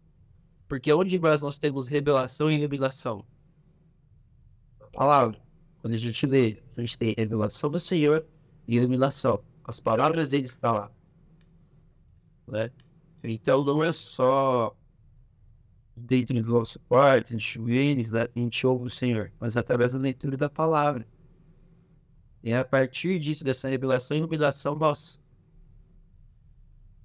[0.70, 3.26] Porque onde mais nós temos revelação e iluminação?
[4.80, 5.42] A palavra.
[5.80, 8.24] Quando a gente lê, a gente tem revelação do Senhor
[8.68, 9.42] e iluminação.
[9.64, 10.92] As palavras dele estão lá.
[12.46, 12.70] Né?
[13.24, 14.72] Então não é só
[15.96, 18.28] dentro do nosso quarto, gente joelhos, né?
[18.32, 21.04] a gente ouve o Senhor, mas através da leitura da palavra.
[22.44, 25.20] E a partir disso, dessa revelação e iluminação, nós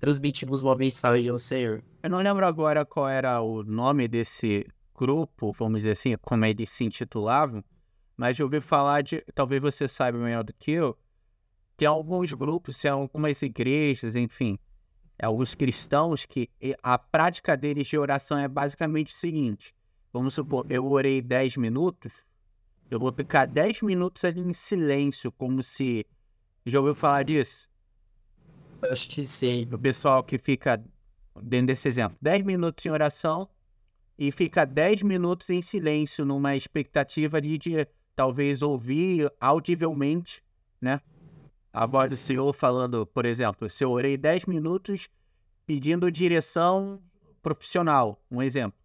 [0.05, 1.83] transmitimos uma mensagem ao Senhor.
[2.03, 4.63] Eu não lembro agora qual era o nome desse
[4.93, 7.63] grupo, vamos dizer assim, como eles se intitulavam,
[8.15, 10.95] mas eu ouvi falar de, talvez você saiba melhor do que eu,
[11.75, 14.59] tem alguns grupos, tem algumas igrejas, enfim,
[15.19, 16.51] alguns cristãos que
[16.83, 19.73] a prática deles de oração é basicamente o seguinte:
[20.13, 22.23] vamos supor, eu orei 10 minutos,
[22.91, 26.05] eu vou ficar 10 minutos ali em silêncio, como se.
[26.63, 27.67] Já ouviu falar disso?
[28.91, 29.67] Acho que sim.
[29.71, 30.83] O pessoal que fica,
[31.41, 33.49] dentro desse exemplo, 10 minutos em oração
[34.17, 40.41] e fica 10 minutos em silêncio, numa expectativa ali de talvez ouvir audivelmente,
[40.79, 41.01] né?
[41.73, 45.09] A voz do Senhor falando, por exemplo, se eu orei 10 minutos
[45.65, 47.01] pedindo direção
[47.41, 48.79] profissional, um exemplo.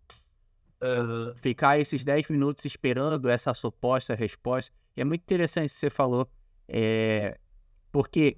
[0.82, 1.34] Aham.
[1.36, 4.74] Ficar esses 10 minutos esperando essa suposta resposta.
[4.96, 6.28] E é muito interessante o que você falou,
[6.66, 7.38] é,
[7.92, 8.36] porque,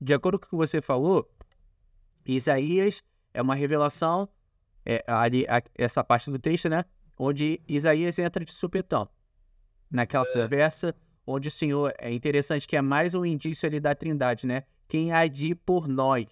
[0.00, 1.30] de acordo com o que você falou,
[2.26, 3.02] Isaías
[3.34, 4.28] é uma revelação,
[4.84, 6.84] é, ali, a- essa parte do texto, né?
[7.18, 9.08] Onde Isaías entra de supetão.
[9.90, 10.32] Naquela É.
[10.32, 10.94] conversa,
[11.26, 11.92] onde o Senhor.
[11.98, 14.64] É interessante que é mais um indício ali da Trindade, né?
[14.88, 16.26] Quem agir por nós.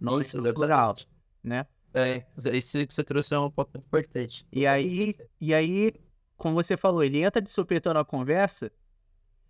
[0.00, 0.96] Nós Isso, plural,
[1.42, 1.66] né?
[1.94, 4.44] É, isso que você trouxe é um ponto importante.
[4.52, 5.92] E aí, e aí,
[6.36, 8.70] como você falou, ele entra de supetão na conversa,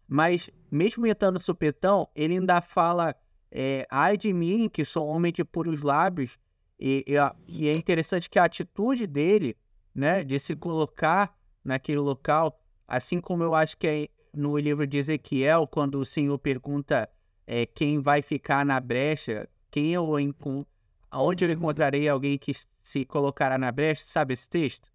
[0.08, 3.14] mas mesmo entrando supetão, ele ainda fala,
[3.50, 6.38] é, ai de mim, que sou homem de puros lábios,
[6.78, 7.14] e, e,
[7.46, 9.56] e é interessante que a atitude dele,
[9.94, 14.98] né, de se colocar naquele local, assim como eu acho que é no livro de
[14.98, 17.08] Ezequiel, quando o Senhor pergunta
[17.46, 20.66] é, quem vai ficar na brecha, quem eu encontro,
[21.10, 24.92] aonde eu encontrarei alguém que se colocará na brecha, sabe esse texto?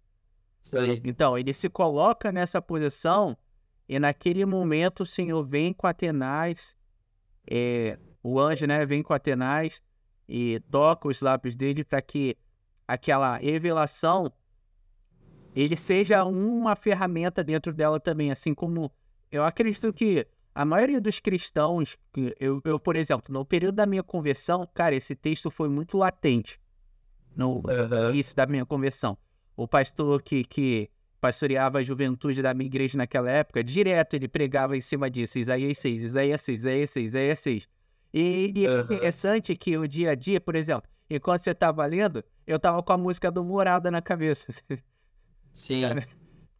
[0.74, 1.00] Aí.
[1.04, 3.36] Então, ele se coloca nessa posição
[3.90, 6.76] e naquele momento o Senhor vem com Atenaz,
[7.44, 9.82] é, o anjo né, vem com Atenaz
[10.28, 12.36] e toca os lábios dele para que
[12.86, 14.32] aquela revelação
[15.56, 18.92] ele seja uma ferramenta dentro dela também, assim como
[19.28, 20.24] eu acredito que
[20.54, 21.98] a maioria dos cristãos,
[22.38, 26.60] eu, eu, por exemplo, no período da minha conversão, cara, esse texto foi muito latente
[27.34, 27.60] no
[28.12, 29.18] início da minha conversão.
[29.56, 30.88] O pastor que, que
[31.20, 35.78] pastoreava a juventude da minha igreja naquela época, direto ele pregava em cima disso, Isaías
[35.78, 37.68] 6, Isaías 6, Isaías 6, Isaías 6.
[38.12, 42.24] E, e é interessante que o dia a dia, por exemplo, enquanto você estava lendo,
[42.46, 44.52] eu tava com a música do Morada na cabeça.
[45.54, 45.82] Sim.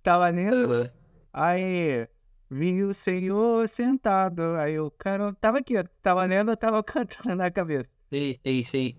[0.03, 0.90] tava lendo,
[1.33, 2.07] aí
[2.51, 7.37] vi o Senhor sentado, aí o cara tava aqui, ó, tava lendo, eu tava cantando
[7.37, 7.88] na cabeça.
[8.12, 8.94] Sim, sim, sim.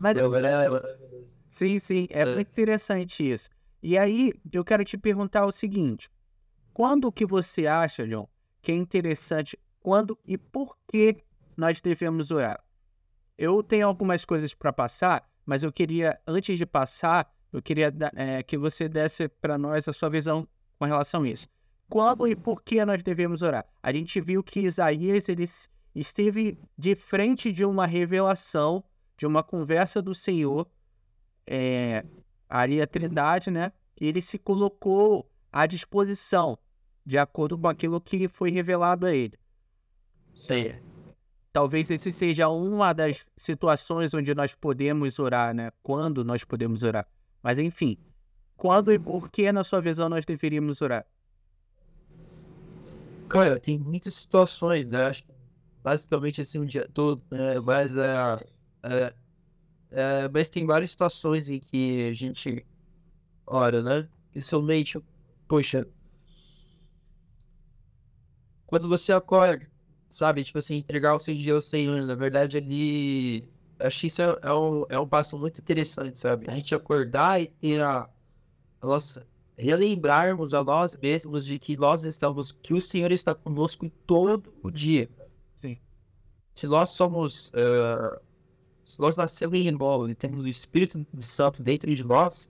[0.00, 1.36] Mas- velho é maravilhoso.
[1.50, 2.34] Sim, sim, é É.
[2.34, 3.48] muito interessante isso.
[3.88, 6.10] E aí, eu quero te perguntar o seguinte:
[6.74, 8.28] quando que você acha, John,
[8.60, 11.18] que é interessante, quando e por que
[11.56, 12.60] nós devemos orar?
[13.38, 18.42] Eu tenho algumas coisas para passar, mas eu queria, antes de passar, eu queria eh,
[18.42, 20.48] que você desse para nós a sua visão
[20.80, 21.46] com relação a isso.
[21.88, 23.64] Quando e por que nós devemos orar?
[23.80, 25.44] A gente viu que Isaías ele
[25.94, 28.82] esteve de frente de uma revelação,
[29.16, 30.68] de uma conversa do Senhor,
[31.46, 32.04] é,
[32.48, 33.72] ali a Trindade, né?
[33.98, 36.58] Ele se colocou à disposição,
[37.04, 39.38] de acordo com aquilo que foi revelado a ele.
[40.34, 40.74] Sim.
[41.52, 45.70] Talvez esse seja uma das situações onde nós podemos orar, né?
[45.82, 47.08] Quando nós podemos orar.
[47.42, 47.96] Mas enfim,
[48.56, 51.06] quando e por que, na sua visão, nós deveríamos orar?
[53.28, 55.12] Cara, tem muitas situações, né?
[55.82, 57.58] Basicamente assim o dia todo, né?
[57.60, 58.46] Mas, é,
[58.82, 59.14] é,
[59.96, 62.66] é, mas tem várias situações em que a gente
[63.46, 64.06] ora, né?
[64.30, 65.00] Principalmente,
[65.48, 65.88] poxa,
[68.66, 69.66] quando você acorda,
[70.10, 70.44] sabe?
[70.44, 73.48] Tipo assim, entregar o seu dia ao Senhor, na verdade ali.
[73.78, 76.46] Acho que isso é, é um, é um passo muito interessante, sabe?
[76.50, 78.08] A gente acordar e ter a,
[78.80, 83.88] a nossa relembrarmos a nós mesmos de que nós estamos, que o Senhor está conosco
[84.06, 85.08] todo o dia.
[85.58, 85.78] Sim.
[86.54, 88.20] Se nós somos, eh,
[88.86, 92.48] se nós nascemos de novo e temos o Espírito Santo dentro de nós,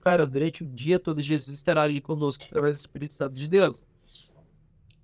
[0.00, 3.86] cara, durante o dia todo Jesus estará ali conosco através do Espírito Santo de Deus.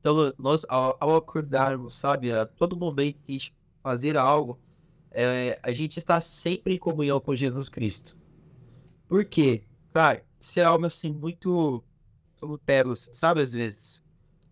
[0.01, 4.59] Então, nós, ao, ao acordarmos, sabe, a todo momento que a gente fazer algo,
[5.13, 8.17] eh, a gente está sempre em comunhão com Jesus Cristo.
[9.09, 9.63] Por quê?
[9.95, 11.83] Cara, isso é algo assim muito
[12.41, 14.03] como pego, sabe, às vezes.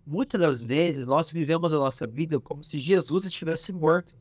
[0.06, 4.14] Muitas das vezes nós vivemos a nossa vida como se Jesus estivesse morto.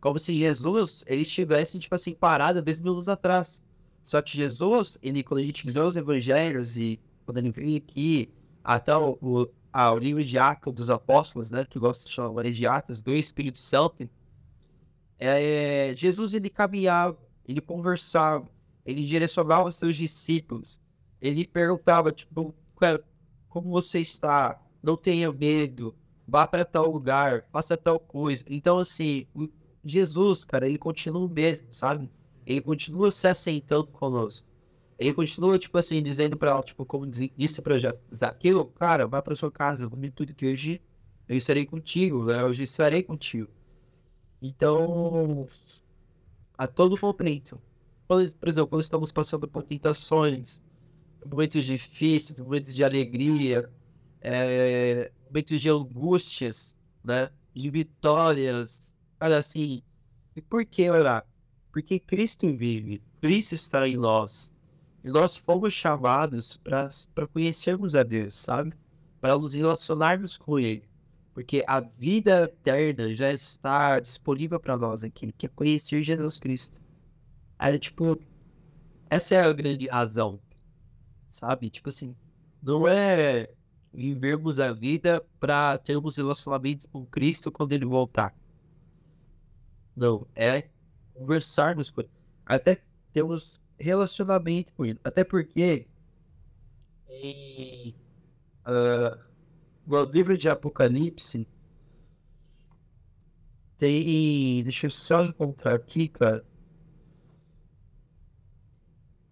[0.00, 3.62] Como se Jesus ele estivesse, tipo assim, parado dois mil anos atrás.
[4.02, 8.32] Só que Jesus, ele, quando a gente lê os evangelhos e quando ele vem aqui,
[8.62, 12.66] até o, o, o livro de Atos dos Apóstolos, né, que gosta de chamar de
[12.66, 14.08] Atos do Espírito Santo,
[15.18, 18.48] é, Jesus ele caminhava, ele conversava,
[18.86, 20.80] ele direcionava seus discípulos.
[21.20, 23.04] Ele perguntava, tipo, "Cara,
[23.48, 24.60] como você está?
[24.82, 25.94] Não tenha medo.
[26.30, 28.44] vá para tal lugar, faça tal coisa.
[28.48, 29.26] Então, assim,
[29.90, 32.10] Jesus, cara, ele continua o mesmo, sabe?
[32.46, 34.46] Ele continua se assentando conosco.
[34.98, 37.76] Ele continua, tipo assim, dizendo pra ela, tipo, como disse pra
[38.12, 40.80] Zaqueu, cara, vai pra sua casa, come tudo que hoje
[41.28, 42.42] eu estarei contigo, né?
[42.42, 43.48] Hoje estarei contigo.
[44.42, 45.46] Então,
[46.56, 47.60] a todo momento,
[48.06, 50.62] por exemplo, quando estamos passando por tentações,
[51.26, 53.70] momentos difíceis, momentos de alegria,
[54.20, 57.30] é, momentos de angústias, né?
[57.54, 58.87] De vitórias,
[59.18, 59.82] cara, assim.
[60.36, 61.26] E por que orar?
[61.72, 64.52] Porque Cristo vive, Cristo está em nós.
[65.04, 68.72] E nós fomos chamados para conhecermos a Deus, sabe?
[69.20, 70.88] Para nos relacionarmos com Ele.
[71.34, 76.80] Porque a vida eterna já está disponível para nós aqui, que é conhecer Jesus Cristo.
[77.58, 78.18] Aí, tipo,
[79.08, 80.40] essa é a grande razão,
[81.30, 81.70] sabe?
[81.70, 82.14] Tipo assim,
[82.62, 83.48] não é
[83.92, 88.34] vivermos a vida para termos relacionamento com Cristo quando Ele voltar.
[89.98, 90.68] Não, é
[91.12, 92.10] conversarmos com Ele.
[92.46, 92.80] Até
[93.12, 95.00] termos relacionamento com Ele.
[95.02, 95.88] Até porque
[97.08, 97.96] em
[98.64, 99.18] uh,
[99.84, 101.48] no livro de Apocalipse
[103.76, 104.62] tem.
[104.62, 106.44] Deixa eu só encontrar aqui, cara.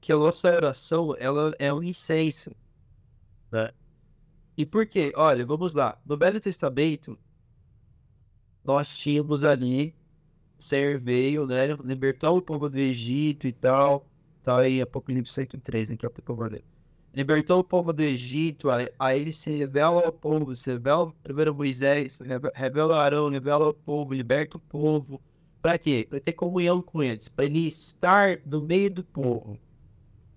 [0.00, 2.50] Que a nossa oração ela é um incenso.
[3.52, 3.70] Né?
[4.56, 5.12] E por quê?
[5.14, 6.00] Olha, vamos lá.
[6.04, 7.16] No Velho Testamento,
[8.64, 9.94] nós tínhamos ali
[10.58, 11.68] Ser veio, né?
[11.84, 14.06] Libertou o povo do Egito e tal.
[14.42, 15.96] Tá aí Apocalipse 103, né?
[15.96, 16.64] Que é o vou ler
[17.16, 22.18] libertou o povo do Egito, aí ele se revela ao povo, se revela primeiro Moisés,
[22.54, 25.18] revela Arão, revela o povo, liberta o povo.
[25.62, 26.06] Para quê?
[26.06, 29.58] Para ter comunhão com eles, para ele estar no meio do povo,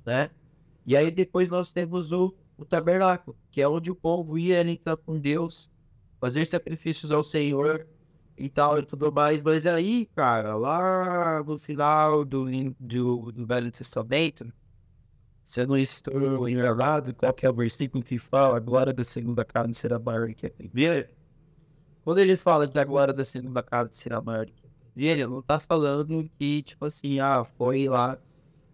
[0.06, 0.32] né?
[0.86, 4.96] E aí depois nós temos o, o tabernáculo, que é onde o povo ia entrar
[4.96, 5.70] com Deus,
[6.18, 7.86] fazer sacrifícios ao Senhor
[8.40, 9.44] e tal e tudo mais.
[9.44, 12.46] Mas aí, cara, lá no final do,
[12.80, 14.52] do, do Velho Testamento,
[15.44, 19.04] se eu não estou enganado, qual que é o versículo que fala a glória da
[19.04, 21.10] segunda carne será maior que a primeira?
[22.04, 25.32] Quando ele fala que a glória da segunda carne será maior que a primeira, ele
[25.32, 28.18] não está falando que, tipo assim, ah, foi lá,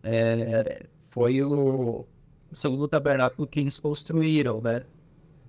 [0.04, 2.06] é, foi o
[2.52, 4.86] segundo tabernáculo que eles construíram, né?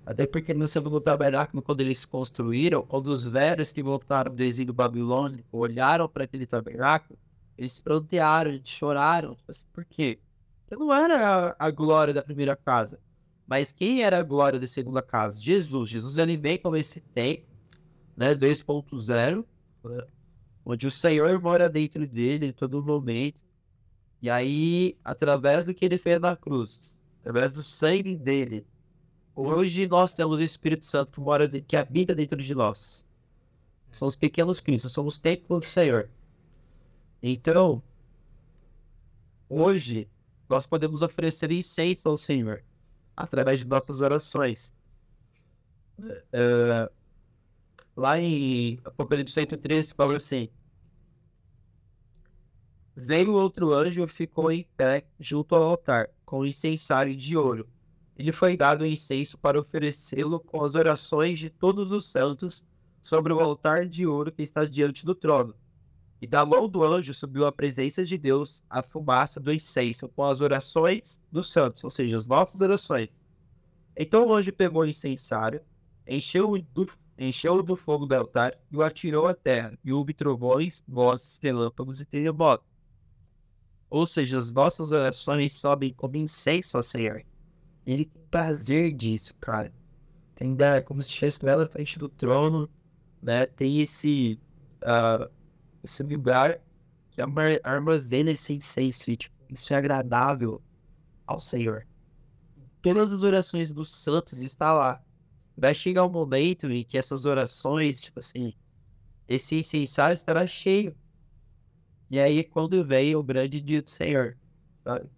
[0.07, 4.73] Até porque no segundo tabernáculo, quando eles construíram, quando os velhos que voltaram do exílio
[4.73, 7.19] babilônico olharam para aquele tabernáculo,
[7.57, 9.35] eles prantearam, choraram.
[9.35, 10.17] Tipo assim, por quê?
[10.71, 13.01] não era a, a, glória da primeira casa.
[13.45, 15.41] Mas quem era a glória da segunda casa?
[15.41, 15.89] Jesus.
[15.89, 17.45] Jesus ele vem como esse tempo,
[18.15, 18.33] né?
[18.33, 19.43] 2.0,
[19.83, 20.07] né?
[20.63, 23.41] onde o Senhor mora dentro dele em todo momento.
[24.21, 28.65] E aí, através do que ele fez na cruz, através do sangue dele,
[29.37, 33.05] hoje nós temos o Espírito Santo que mora, que habita dentro de nós.
[33.91, 36.09] Somos pequenos cristos, somos templo do Senhor.
[37.21, 37.81] Então,
[39.47, 40.09] hoje
[40.49, 42.63] nós podemos oferecer incenso ao Senhor
[43.15, 44.73] através de nossas orações.
[45.99, 46.91] Uh,
[47.95, 50.49] lá em Apocalipse 113, fala assim:
[52.95, 57.67] Veio outro anjo e ficou em pé junto ao altar, com um incensário de ouro.
[58.17, 62.65] Ele foi dado o incenso para oferecê-lo com as orações de todos os santos
[63.03, 65.53] sobre o altar de ouro que está diante do trono.
[66.19, 70.23] E da mão do anjo subiu a presença de Deus a fumaça do incenso com
[70.23, 73.23] as orações dos santos, ou seja, as nossas orações.
[73.95, 75.61] Então o anjo pegou o incensário,
[76.07, 80.83] encheu do, encheu do fogo do altar e o atirou à terra, e houve trovões,
[80.87, 82.65] vozes, relâmpagos e terremotos.
[83.91, 87.23] Ou seja, as nossas orações sobem como incenso ao Senhor.
[87.87, 89.73] Ele tem prazer disso, cara.
[90.35, 92.69] Tem da, como se estivesse lá na frente do trono,
[93.21, 93.45] né?
[93.45, 94.39] Tem esse.
[94.83, 95.31] Uh,
[95.83, 96.59] esse lugar
[97.11, 97.21] que
[97.63, 100.61] armazena esse incenso e tipo, isso é agradável
[101.25, 101.87] ao Senhor.
[102.81, 105.01] Todas as orações dos santos está lá.
[105.55, 108.53] Vai chegar um momento em que essas orações, tipo assim,
[109.27, 110.95] esse incensário estará cheio.
[112.11, 114.37] E aí, quando vem o grande dia do Senhor,
[114.83, 115.09] sabe?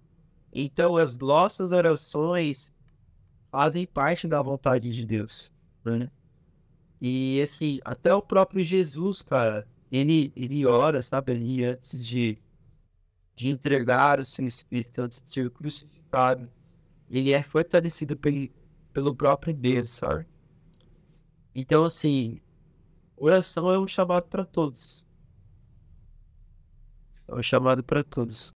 [0.53, 2.73] Então, as nossas orações
[3.51, 5.51] fazem parte da vontade de Deus,
[5.83, 6.09] né?
[7.01, 12.37] E, assim, até o próprio Jesus, cara, ele, ele ora, sabe, ali antes de,
[13.35, 16.49] de entregar o seu espírito, antes de ser crucificado.
[17.09, 18.49] Ele é fortalecido pelo,
[18.93, 20.27] pelo próprio Deus, sabe?
[21.55, 22.39] Então, assim,
[23.17, 25.05] oração é um chamado para todos.
[27.27, 28.51] É um chamado para todos.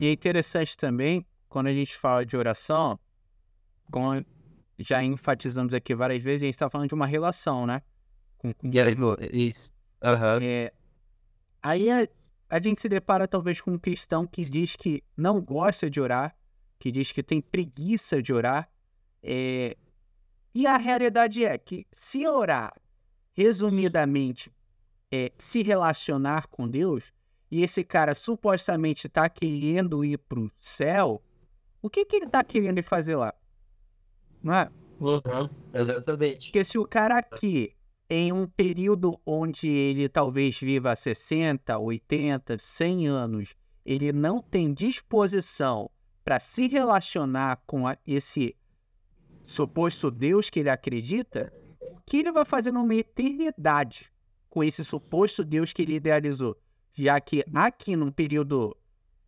[0.00, 2.98] E é interessante também, quando a gente fala de oração,
[3.90, 4.24] como
[4.78, 7.82] já enfatizamos aqui várias vezes, a gente está falando de uma relação, né?
[8.36, 8.70] Com, com
[9.32, 9.72] Isso.
[10.02, 10.38] Aham.
[10.40, 10.72] é,
[11.60, 12.06] aí a,
[12.48, 16.36] a gente se depara talvez com um cristão que diz que não gosta de orar,
[16.78, 18.70] que diz que tem preguiça de orar.
[19.22, 19.76] é,
[20.54, 22.72] e a realidade é que se orar,
[23.32, 24.52] resumidamente,
[25.10, 27.12] é se relacionar com Deus,
[27.50, 31.22] e esse cara supostamente está querendo ir para o céu,
[31.80, 33.34] o que, que ele está querendo fazer lá?
[34.42, 34.70] Não é?
[35.00, 35.48] Uhum.
[35.72, 36.46] Exatamente.
[36.48, 37.74] Porque se o cara aqui,
[38.10, 45.90] em um período onde ele talvez viva 60, 80, 100 anos, ele não tem disposição
[46.24, 48.54] para se relacionar com a- esse
[49.44, 54.12] suposto Deus que ele acredita, o que ele vai fazer numa eternidade
[54.50, 56.56] com esse suposto Deus que ele idealizou?
[56.98, 58.76] Já que aqui, num período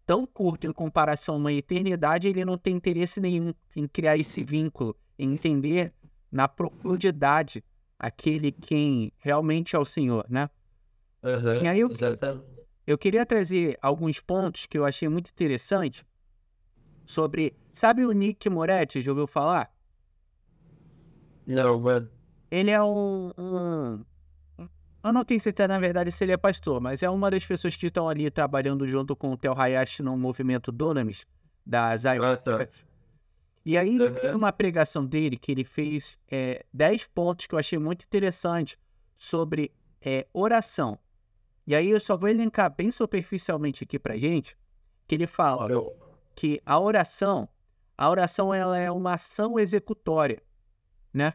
[0.05, 4.43] tão curto em comparação a uma eternidade, ele não tem interesse nenhum em criar esse
[4.43, 5.93] vínculo, em entender
[6.33, 7.62] na profundidade
[7.97, 10.51] aquele quem realmente é o Senhor, né?
[11.62, 12.45] E aí eu, Exatamente.
[12.85, 16.05] eu queria trazer alguns pontos que eu achei muito interessante
[17.07, 19.73] sobre, sabe o Nick Moretti, já ouviu falar?
[21.47, 22.11] Não, mano.
[22.51, 24.05] Ele é um, um-
[25.03, 27.75] Eu não tenho certeza, na verdade, se ele é pastor, mas é uma das pessoas
[27.75, 31.27] que estão ali trabalhando junto com o Theo Hayashi no movimento Dunamis,
[31.65, 32.23] da Zion.
[32.23, 32.69] Ah, tá.
[33.65, 37.79] E aí, tem uma pregação dele que ele fez é, 10 pontos que eu achei
[37.79, 38.79] muito interessante
[39.19, 40.99] sobre é, oração.
[41.67, 44.57] E aí, eu só vou elencar bem superficialmente aqui pra gente,
[45.07, 45.69] que ele fala
[46.35, 47.49] que a oração,
[47.97, 50.43] a oração ela é uma ação executória,
[51.13, 51.35] né?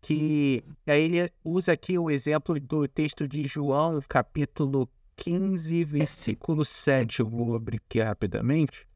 [0.00, 7.20] Que aí ele usa aqui o exemplo do texto de João, capítulo 15, versículo 7.
[7.20, 8.86] Eu vou abrir aqui rapidamente.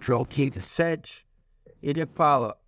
[0.00, 1.26] João 15, 7.
[1.82, 2.58] Ele fala,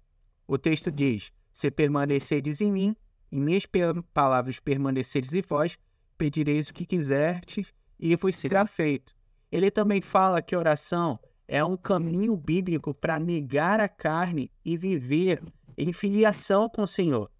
[0.46, 2.96] o texto diz, se permaneceres em mim,
[3.30, 3.66] e minhas
[4.12, 5.78] palavras permaneceres em vós,
[6.18, 9.14] pedireis o que quiserdes, e vos será feito.
[9.50, 15.42] Ele também fala que oração é um caminho bíblico para negar a carne e viver
[15.76, 17.30] em filiação com o Senhor.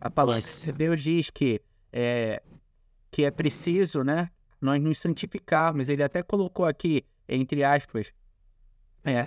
[0.00, 1.60] A palavra de Deus diz que
[1.92, 2.42] é,
[3.10, 4.30] que é preciso, né,
[4.60, 5.88] nós nos santificarmos.
[5.88, 8.12] Ele até colocou aqui, entre aspas,
[9.04, 9.26] é,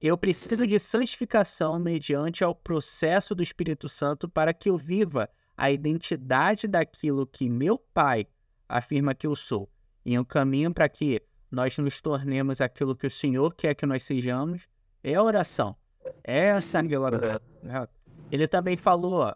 [0.00, 5.70] eu preciso de santificação mediante ao processo do Espírito Santo para que eu viva a
[5.70, 8.26] identidade daquilo que meu Pai
[8.68, 9.70] afirma que eu sou.
[10.04, 14.02] E o caminho para que nós nos tornemos aquilo que o Senhor quer que nós
[14.02, 14.66] sejamos
[15.04, 15.76] é a oração.
[16.24, 17.40] É essa relação.
[17.62, 17.88] né?
[18.30, 19.34] Ele também falou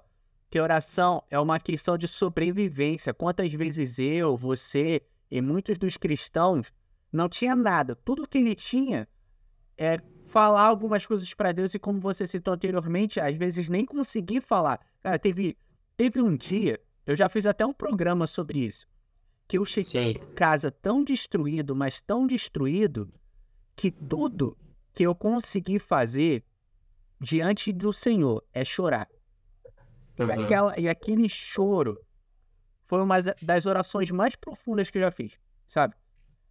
[0.50, 3.12] que oração é uma questão de sobrevivência.
[3.12, 6.72] Quantas vezes eu, você e muitos dos cristãos
[7.12, 7.94] não tinha nada.
[7.94, 9.08] Tudo que ele tinha
[9.76, 14.40] é falar algumas coisas para Deus e como você citou anteriormente, às vezes nem conseguir
[14.40, 14.80] falar.
[15.02, 15.56] Cara, teve,
[15.96, 18.86] teve um dia, eu já fiz até um programa sobre isso,
[19.46, 20.20] que eu cheguei Sim.
[20.20, 23.12] em casa tão destruído, mas tão destruído,
[23.74, 24.56] que tudo
[24.92, 26.42] que eu consegui fazer
[27.20, 29.08] diante do Senhor é chorar.
[30.18, 30.30] E, Uhum.
[30.30, 31.98] aquela, e aquele choro
[32.84, 35.94] foi uma das orações mais profundas que eu já fiz, sabe?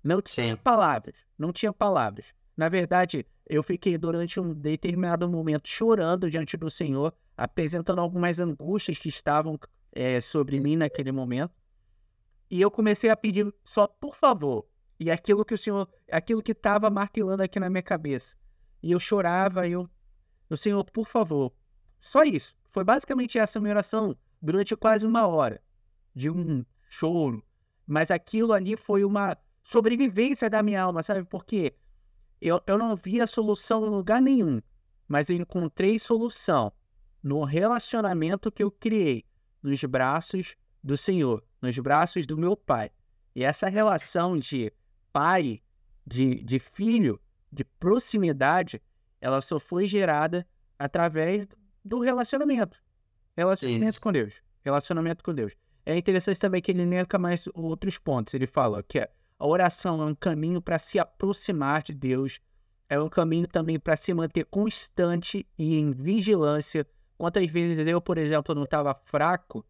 [0.03, 0.55] Não tinha Sim.
[0.57, 2.27] palavras, não tinha palavras.
[2.55, 8.97] Na verdade, eu fiquei durante um determinado momento chorando diante do Senhor, apresentando algumas angústias
[8.99, 9.59] que estavam
[9.91, 11.53] eh, sobre mim naquele momento.
[12.49, 14.67] E eu comecei a pedir só, por favor,
[14.99, 18.35] e aquilo que o Senhor, aquilo que estava martelando aqui na minha cabeça.
[18.81, 19.89] E eu chorava, e eu,
[20.49, 21.51] o Senhor, por favor,
[21.99, 22.55] só isso.
[22.71, 25.61] Foi basicamente essa minha oração durante quase uma hora
[26.13, 27.43] de um choro.
[27.87, 31.23] Mas aquilo ali foi uma sobrevivência da minha alma, sabe?
[31.23, 31.75] Porque
[32.41, 34.61] eu, eu não via solução em lugar nenhum,
[35.07, 36.71] mas eu encontrei solução
[37.23, 39.25] no relacionamento que eu criei
[39.61, 42.91] nos braços do Senhor, nos braços do meu pai.
[43.35, 44.71] E essa relação de
[45.11, 45.61] pai,
[46.05, 47.19] de, de filho,
[47.51, 48.81] de proximidade,
[49.21, 50.47] ela só foi gerada
[50.77, 51.47] através
[51.83, 52.77] do relacionamento.
[53.35, 54.01] Relacionamento Isso.
[54.01, 54.41] com Deus.
[54.63, 55.55] Relacionamento com Deus.
[55.85, 58.33] É interessante também que ele elenca mais outros pontos.
[58.33, 59.09] Ele fala que a
[59.45, 62.39] oração é um caminho para se aproximar de Deus,
[62.89, 66.87] é um caminho também para se manter constante e em vigilância.
[67.17, 69.65] Quantas vezes eu, por exemplo, não estava fraco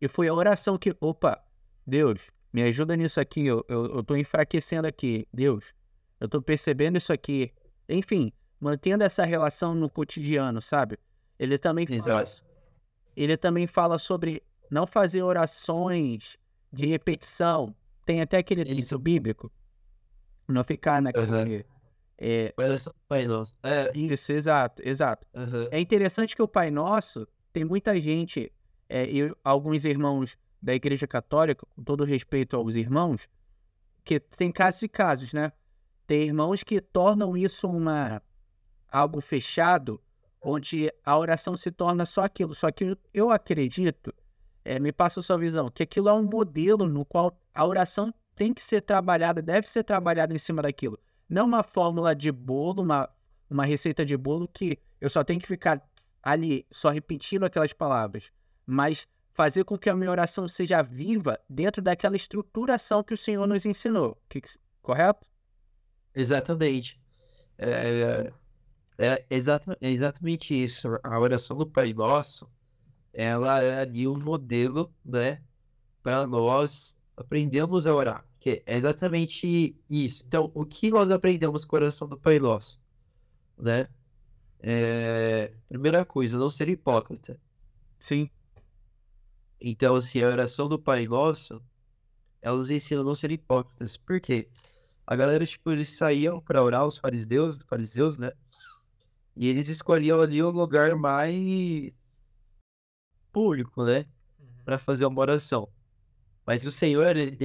[0.00, 1.40] e foi a oração que, opa,
[1.86, 5.72] Deus, me ajuda nisso aqui, eu, eu, eu tô enfraquecendo aqui, Deus,
[6.18, 7.52] eu tô percebendo isso aqui.
[7.92, 10.98] Enfim, mantendo essa relação no cotidiano, sabe?
[11.38, 12.24] Ele também fala,
[13.16, 16.38] ele também fala sobre não fazer orações
[16.72, 17.74] de repetição.
[18.04, 18.74] Tem até aquele Isso.
[18.74, 19.52] texto bíblico
[20.48, 21.26] Não ficar naquele.
[21.26, 21.64] Aham.
[22.18, 23.54] É, do Pai Nosso.
[23.62, 23.90] É.
[23.96, 25.26] isso, exato, exato.
[25.34, 25.68] aham.
[25.72, 28.52] É interessante que o Pai Nosso, tem muita gente,
[28.88, 33.28] é, eu- alguns irmãos da Igreja Católica, com todo respeito aos irmãos,
[34.04, 35.52] que tem casos e casos, né?
[36.06, 38.22] Tem irmãos que tornam isso uma
[38.92, 40.00] algo fechado,
[40.42, 42.54] onde a oração se torna só aquilo.
[42.54, 44.12] Só que eu acredito,
[44.64, 48.12] é, me passa a sua visão, que aquilo é um modelo no qual a oração
[48.34, 50.98] tem que ser trabalhada, deve ser trabalhada em cima daquilo.
[51.28, 53.08] Não uma fórmula de bolo, uma,
[53.48, 55.82] uma receita de bolo que eu só tenho que ficar
[56.22, 58.30] ali só repetindo aquelas palavras,
[58.66, 63.46] mas fazer com que a minha oração seja viva dentro daquela estruturação que o Senhor
[63.46, 64.16] nos ensinou.
[64.28, 64.40] Que
[64.82, 65.31] correto?
[66.14, 67.00] Exatamente.
[67.58, 68.32] É,
[68.98, 70.88] é, é exata- é exatamente isso.
[71.02, 72.48] A oração do Pai Nosso,
[73.12, 75.42] ela é ali um modelo, né,
[76.02, 78.26] para nós aprendermos a orar.
[78.40, 80.24] Que é exatamente isso.
[80.26, 82.80] Então, o que nós aprendemos com a oração do Pai Nosso,
[83.56, 83.88] né?
[84.58, 87.38] É, primeira coisa, não ser hipócrita.
[87.98, 88.28] Sim.
[89.60, 91.62] Então, assim, a oração do Pai Nosso,
[92.40, 93.96] ela nos ensina a não ser hipócritas.
[93.96, 94.48] Por quê?
[95.12, 98.32] A galera, tipo, eles saíam para orar, os fariseus, fariseus, né?
[99.36, 101.92] E eles escolhiam ali o lugar mais
[103.30, 104.06] público, né?
[104.64, 105.68] Para fazer uma oração.
[106.46, 107.36] Mas o Senhor, ele,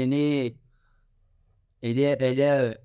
[1.81, 2.81] ele, é, ele é,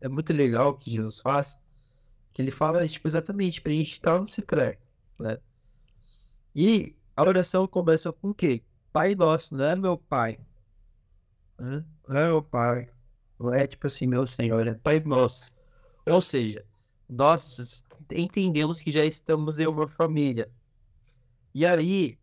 [0.00, 1.60] é muito legal o que Jesus faz,
[2.32, 4.80] que ele fala, tipo, exatamente pra gente estar no secreto,
[5.18, 5.38] né?
[6.56, 8.62] E a oração começa com o quê?
[8.90, 10.40] Pai nosso, não é meu pai.
[11.58, 11.84] Hã?
[12.08, 12.90] Não é meu pai.
[13.54, 15.52] É tipo assim, meu Senhor, é Pai nosso.
[16.06, 16.64] Ou seja,
[17.08, 20.50] nós entendemos que já estamos em uma família.
[21.54, 22.18] E aí,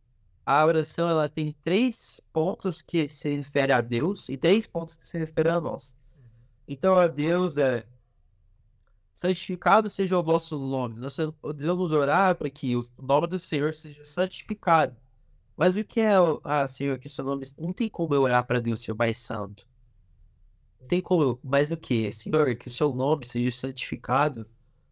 [0.45, 5.07] a oração ela tem três pontos que se refere a Deus e três pontos que
[5.07, 5.97] se referem a nós.
[6.67, 7.85] Então, a Deus é
[9.17, 10.99] santificado seja o vosso nome.
[10.99, 11.17] Nós
[11.55, 14.95] devemos orar para que o nome do Senhor seja santificado.
[15.57, 16.13] Mas o que é,
[16.43, 17.43] ah, Senhor, que seu nome.
[17.57, 19.66] Não tem como eu orar para Deus ser mais santo.
[20.87, 21.39] Tem como eu.
[21.43, 22.11] Mas o que?
[22.11, 24.47] Senhor, que o seu nome seja santificado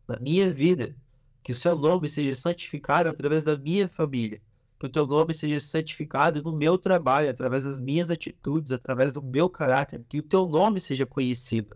[0.08, 0.96] na minha vida.
[1.44, 4.42] Que o seu nome seja santificado através da minha família.
[4.80, 9.22] Que o teu nome seja santificado no meu trabalho, através das minhas atitudes, através do
[9.22, 10.04] meu caráter.
[10.10, 11.76] Que o teu nome seja conhecido.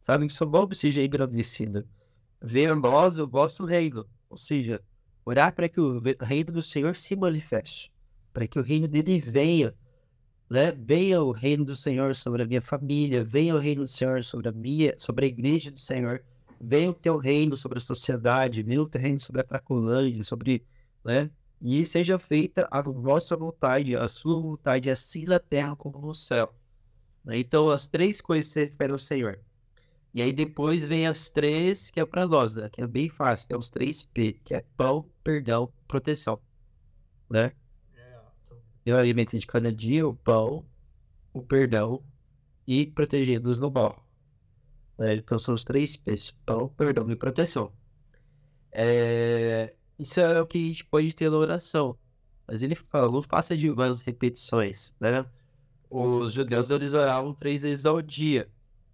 [0.00, 0.26] Sabe?
[0.26, 1.86] Que o seu nome seja engrandecido.
[2.40, 4.06] Venha a nós o vosso reino.
[4.30, 4.80] Ou seja,
[5.24, 7.92] orar para que o reino do Senhor se manifeste.
[8.32, 9.74] Para que o reino dele venha.
[10.50, 10.72] Né?
[10.72, 13.22] Venha o reino do Senhor sobre a minha família.
[13.22, 16.24] Venha o reino do Senhor sobre a minha, sobre a igreja do Senhor.
[16.60, 18.62] Venha o teu reino sobre a sociedade.
[18.62, 20.66] Venha o teu reino sobre a Cracolândia, sobre.
[21.04, 21.30] Né?
[21.62, 26.52] E seja feita a vossa vontade, a sua vontade, assim na terra como no céu.
[27.24, 27.38] Né?
[27.38, 29.38] Então, as três coisas se referem ao Senhor.
[30.12, 32.68] E aí depois vem as três que é para nós, né?
[32.68, 36.40] Que é bem fácil, que é os três P, que é pão, perdão, proteção,
[37.30, 37.52] né?
[38.84, 40.64] E o alimento de cada dia, o pão,
[41.32, 42.02] o perdão
[42.66, 44.04] e protegendo-nos no mal.
[44.98, 45.14] né?
[45.16, 47.72] Então são os três P's, pão, perdão e proteção.
[48.72, 51.96] É, Isso é o que a gente pode ter na oração.
[52.46, 55.24] Mas ele fala, não faça de vãs repetições, né?
[55.88, 58.48] Os judeus, eles oravam três vezes ao dia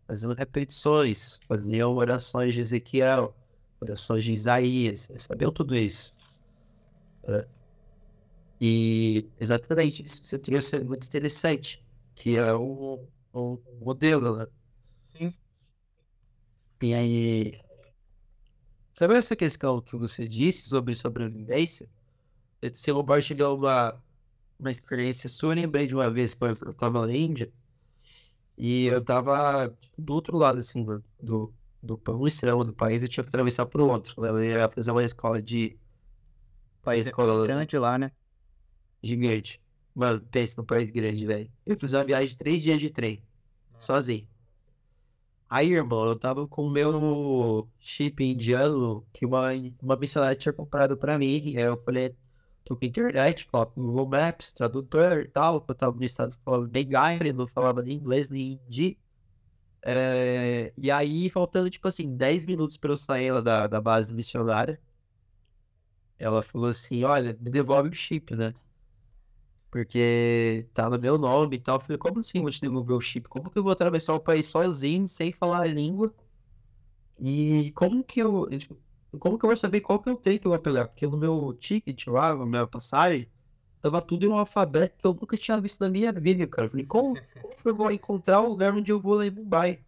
[0.07, 3.35] faziam repetições, faziam orações de Ezequiel,
[3.81, 6.15] orações de Isaías, eles sabiam tudo isso.
[7.27, 7.45] né?
[8.61, 11.85] E exatamente isso que você trouxe é muito interessante,
[12.15, 14.47] que é um, um modelo, né?
[15.09, 15.33] Sim.
[16.81, 17.61] E aí,
[18.95, 21.89] sabe essa questão que você disse sobre sobrevivência?
[22.63, 24.03] Você compartilhou uma,
[24.59, 27.53] uma experiência sua, eu lembrei de uma vez quando eu estava na Índia,
[28.57, 33.03] e eu tava tipo, do outro lado, assim, do, do, do um extremo do país,
[33.03, 34.21] eu tinha que atravessar pro outro.
[34.21, 34.29] né?
[34.31, 35.79] Eu ia fazer uma escola de.
[36.83, 38.13] País escola grande lá, né?
[39.03, 39.61] Gigante.
[39.95, 41.51] Mano, pensa num país grande, velho.
[41.65, 43.23] Eu fiz uma viagem de três dias de trem,
[43.79, 44.29] sozinho.
[45.49, 50.97] Aí, irmão, eu tava com o meu chip indiano que uma, uma missionária tinha comprado
[50.97, 51.41] pra mim.
[51.45, 52.15] E aí eu falei,
[52.65, 55.65] tô com internet, no Google Maps, tradutor e tal.
[55.69, 58.99] Eu tava no estado falando bem gaire, não falava nem inglês nem hindi.
[59.83, 64.13] É, e aí, faltando, tipo assim, 10 minutos pra eu sair lá da, da base
[64.13, 64.81] missionária,
[66.19, 68.53] ela falou assim: Olha, me devolve o chip, né?
[69.77, 71.77] Porque tá no meu nome e tal.
[71.77, 73.29] Eu falei: Como assim eu vou te devolver o chip?
[73.29, 76.15] Como que eu vou atravessar o país sozinho, sem falar a língua?
[77.21, 78.49] E como que eu.
[78.59, 78.75] tipo,
[79.19, 80.89] Como que eu vou saber qual que eu tenho que eu apelar?
[80.89, 83.29] Porque no meu ticket lá, na minha passagem,
[83.83, 86.69] tava tudo em um alfabeto que eu nunca tinha visto na minha vida, cara.
[86.69, 89.31] Eu falei: Como, como que eu vou encontrar o lugar onde eu vou lá em
[89.31, 89.81] Mumbai?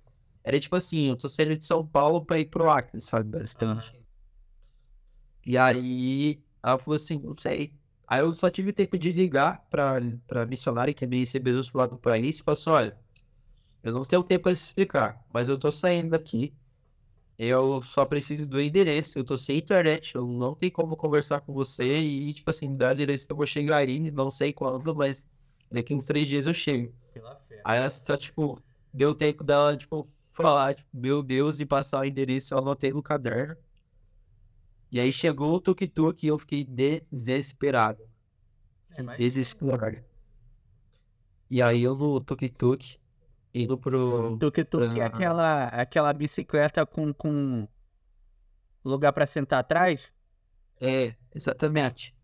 [0.45, 3.39] Era tipo assim, eu tô saindo de São Paulo pra ir pro Acre, sabe?
[3.39, 3.99] Basicamente.
[5.47, 7.72] E aí, ela falou assim, não sei.
[8.09, 11.79] Aí eu só tive tempo de ligar pra, pra missionária que é me recebeu do
[11.79, 12.99] lado do país e falou assim, olha,
[13.83, 16.55] eu não tenho tempo pra te explicar, mas eu tô saindo daqui.
[17.39, 21.53] Eu só preciso do endereço, eu tô sem internet, eu não tenho como conversar com
[21.53, 24.95] você e, tipo assim, dá o endereço que eu vou chegar aí, não sei quando,
[24.95, 25.29] mas
[25.71, 26.93] daqui uns três dias eu chego.
[27.65, 28.61] Aí ela só, tipo,
[28.93, 33.03] deu tempo dela, tipo, falar, tipo, meu Deus, e passar o endereço, eu anotei no
[33.03, 33.57] caderno.
[34.91, 38.03] E aí chegou o tuk-tuk e eu fiquei desesperado.
[39.16, 40.03] Desesperado.
[41.51, 42.99] E aí eu no tuk-tuk,
[43.55, 44.36] indo pro...
[44.39, 47.68] Tuk-tuk é aquela, aquela bicicleta com, com
[48.84, 50.12] lugar pra sentar atrás?
[50.80, 52.14] É, exatamente.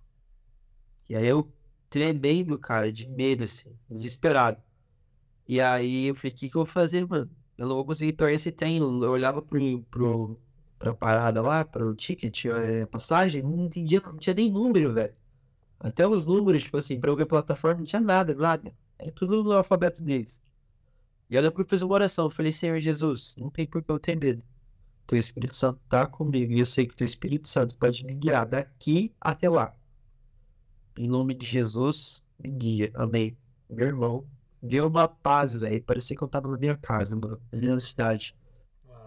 [1.08, 1.52] E aí eu
[1.90, 4.60] tremendo, cara, de medo, assim, desesperado.
[5.46, 7.30] E aí eu falei, o que que eu vou fazer, mano?
[7.56, 8.78] Eu não vou conseguir pegar esse trem.
[8.78, 10.40] Eu olhava pro, pro,
[10.84, 15.14] pra parada lá, pro ticket, é, passagem, não entendia, não tinha nem número, velho.
[15.80, 18.72] Até os números, tipo assim, pra eu ver plataforma, não tinha nada, nada.
[18.98, 20.40] É tudo no alfabeto deles.
[21.28, 22.26] E aí eu fazer uma oração.
[22.26, 24.42] Eu falei, Senhor Jesus, não tem por que eu ter medo.
[25.06, 26.52] Teu Espírito Santo tá comigo.
[26.52, 29.74] E eu sei que teu Espírito Santo pode me guiar daqui até lá.
[30.96, 32.90] Em nome de Jesus, me guia.
[32.94, 33.36] Amém.
[33.68, 34.26] Meu irmão,
[34.62, 35.82] deu uma paz, velho.
[35.82, 37.16] Parecia que eu tava na minha casa.
[37.16, 38.34] Na minha cidade.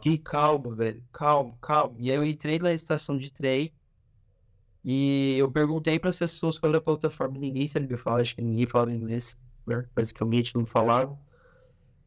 [0.08, 1.04] Que calmo, velho.
[1.12, 1.98] Calmo, calmo.
[2.00, 3.74] E aí eu entrei na estação de trem.
[4.82, 7.38] E eu perguntei para as pessoas qual era a plataforma.
[7.38, 8.22] Ninguém sabia falar.
[8.22, 9.38] Acho que ninguém falava inglês.
[9.66, 9.86] Né?
[9.94, 11.20] Basicamente não falavam.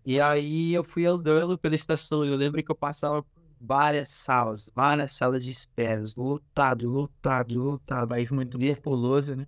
[0.02, 2.24] E aí eu fui andando pela estação.
[2.24, 4.70] E eu lembro que eu passava por várias salas.
[4.74, 6.02] Várias salas de espera.
[6.16, 8.08] Lotado, lotado, lotado.
[8.08, 9.46] País muito populoso, né?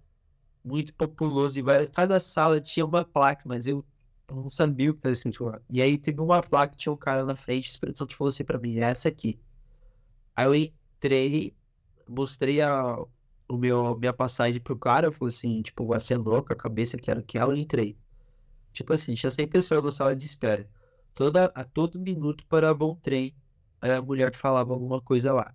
[0.62, 1.59] Muito populoso.
[1.59, 3.82] E cada sala tinha uma placa, mas eu
[4.31, 5.61] não sabia o que estava escrito lá.
[5.68, 8.45] E aí teve uma placa, tinha um cara na frente, o Espírito Santo falou assim
[8.45, 9.39] pra mim, é essa aqui.
[10.35, 11.55] Aí eu entrei,
[12.09, 12.97] mostrei a,
[13.49, 17.11] o meu, minha passagem pro cara, eu falei assim, tipo, acenou com a cabeça que
[17.11, 17.97] era aquela, eu entrei.
[18.73, 20.68] Tipo assim, tinha 100 pessoas na sala de espera.
[21.14, 23.35] Toda, a todo minuto parava um trem,
[23.81, 25.55] a mulher falava alguma coisa lá.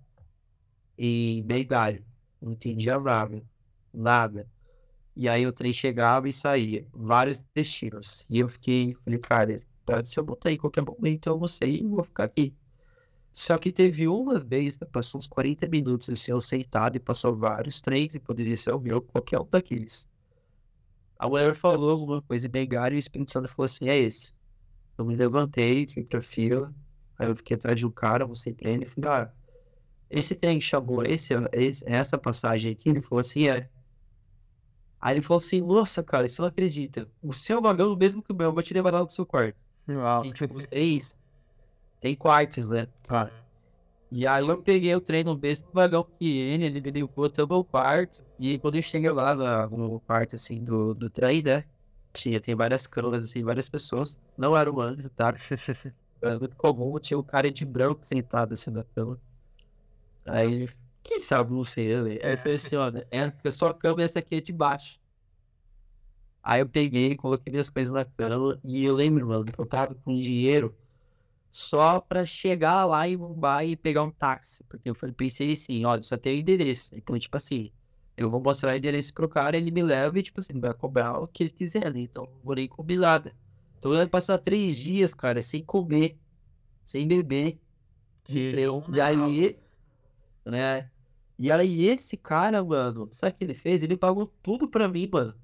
[0.97, 2.05] Em bengalho.
[2.41, 3.43] Não entendia nada.
[3.93, 4.47] Nada.
[5.19, 6.85] E aí o trem chegava e saía.
[6.93, 8.23] Vários destinos.
[8.29, 9.57] E eu fiquei, falei, cara,
[10.05, 12.55] ser eu botar em qualquer momento, eu não sei, eu vou ficar aqui.
[13.33, 17.35] Só que teve uma vez, né, passou uns 40 minutos assim, eu sentado e passou
[17.35, 20.07] vários trens e poderia ser o meu, qualquer um daqueles.
[21.17, 24.35] A mulher falou alguma coisa em bengalho e o Espírito Santo falou assim, é esse.
[24.99, 26.71] Eu me levantei, fui pra fila,
[27.17, 29.33] aí eu fiquei atrás de um cara, pra ele e falei, ah,
[30.11, 32.89] esse trem chamou esse, esse, essa passagem aqui?
[32.89, 33.67] Ele falou assim, é.
[34.99, 37.09] Aí ele falou assim, nossa, cara, você não acredita.
[37.21, 39.11] O seu vagão é o mesmo que o meu, eu vou te levar lá do
[39.11, 39.63] seu quarto.
[39.87, 40.25] Uau.
[40.25, 41.23] E, tipo, os três
[41.99, 42.87] tem quartos, né?
[43.09, 43.31] Ah,
[44.11, 47.43] E aí eu peguei o trem no mesmo vagão que ele, ele me levou até
[47.43, 48.23] o meu quarto.
[48.39, 51.65] E quando eu cheguei lá na- no quarto, assim, do, do trem, né?
[52.13, 54.19] Tinha, tem várias camas, assim, várias pessoas.
[54.37, 55.33] Não era um anjo, tá?
[56.21, 59.21] Era muito comum, tinha um cara de branco sentado, assim, na cama.
[60.25, 60.73] Aí ele,
[61.07, 62.01] quem sabe, não sei, né?
[62.03, 62.19] velho?
[62.23, 64.99] Aí eu falei assim, olha, é a sua cama essa aqui é de baixo.
[66.43, 69.95] Aí eu peguei, coloquei minhas coisas na cama e eu lembro, mano, que eu tava
[69.95, 70.75] com dinheiro
[71.49, 74.63] só pra chegar lá em Mumbai e pegar um táxi.
[74.65, 76.95] Porque eu falei, pensei assim, olha, só tem o endereço.
[76.95, 77.71] Então, tipo assim,
[78.15, 81.19] eu vou mostrar o endereço pro cara, ele me leva e, tipo assim, vai cobrar
[81.19, 82.01] o que ele quiser, né?
[82.01, 83.35] Então, não vou nem comer nada.
[83.77, 86.17] Então, eu ia passar três dias, cara, sem comer,
[86.85, 87.59] sem beber.
[88.29, 89.55] Eu, e aí,
[90.45, 90.89] né?
[91.39, 93.83] E aí, esse cara, mano, sabe o que ele fez?
[93.83, 95.35] Ele pagou tudo pra mim, mano.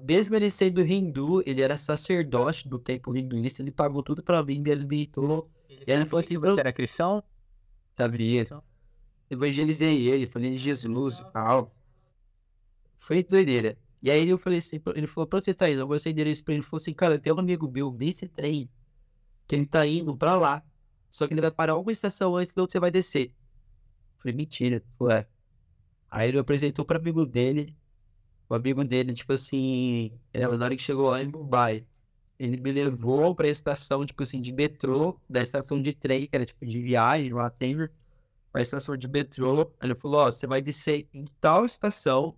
[0.00, 4.60] Mesmo ele sendo hindu, ele era sacerdote do templo hinduísta, ele pagou tudo pra mim,
[4.60, 5.50] me alimentou.
[5.68, 7.22] E aí ele falou assim, eu era cristão?
[7.96, 8.44] sabia.
[9.30, 11.74] Evangelizei ele, falei de Jesus e tal.
[12.96, 13.78] Foi doideira.
[14.02, 15.80] E aí eu falei assim, ele falou, pra onde você tá indo?
[15.80, 18.28] Eu mostrei o endereço pra ele, ele falou assim, cara, tem um amigo meu nesse
[18.28, 18.68] trem,
[19.46, 20.62] que ele tá indo pra lá.
[21.10, 23.32] Só que ele vai parar uma estação antes de onde você vai descer.
[24.24, 25.28] Falei, mentira, ué.
[26.10, 27.76] Aí ele apresentou para amigo dele.
[28.48, 31.86] O amigo dele, tipo assim, ele, na hora que chegou lá em Mumbai,
[32.38, 36.46] ele me levou pra estação, tipo assim, de metrô, da estação de trem, que era
[36.46, 37.76] tipo de viagem, lá tem
[38.50, 39.70] pra estação de metrô.
[39.82, 42.34] Ele falou, ó, você vai descer em tal estação.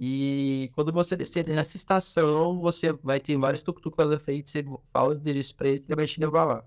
[0.00, 5.10] E quando você descer nessa estação, você vai ter vários tuk-tuk pela frente, você fala
[5.10, 6.64] o endereço pra ele, ele vai te levar lá.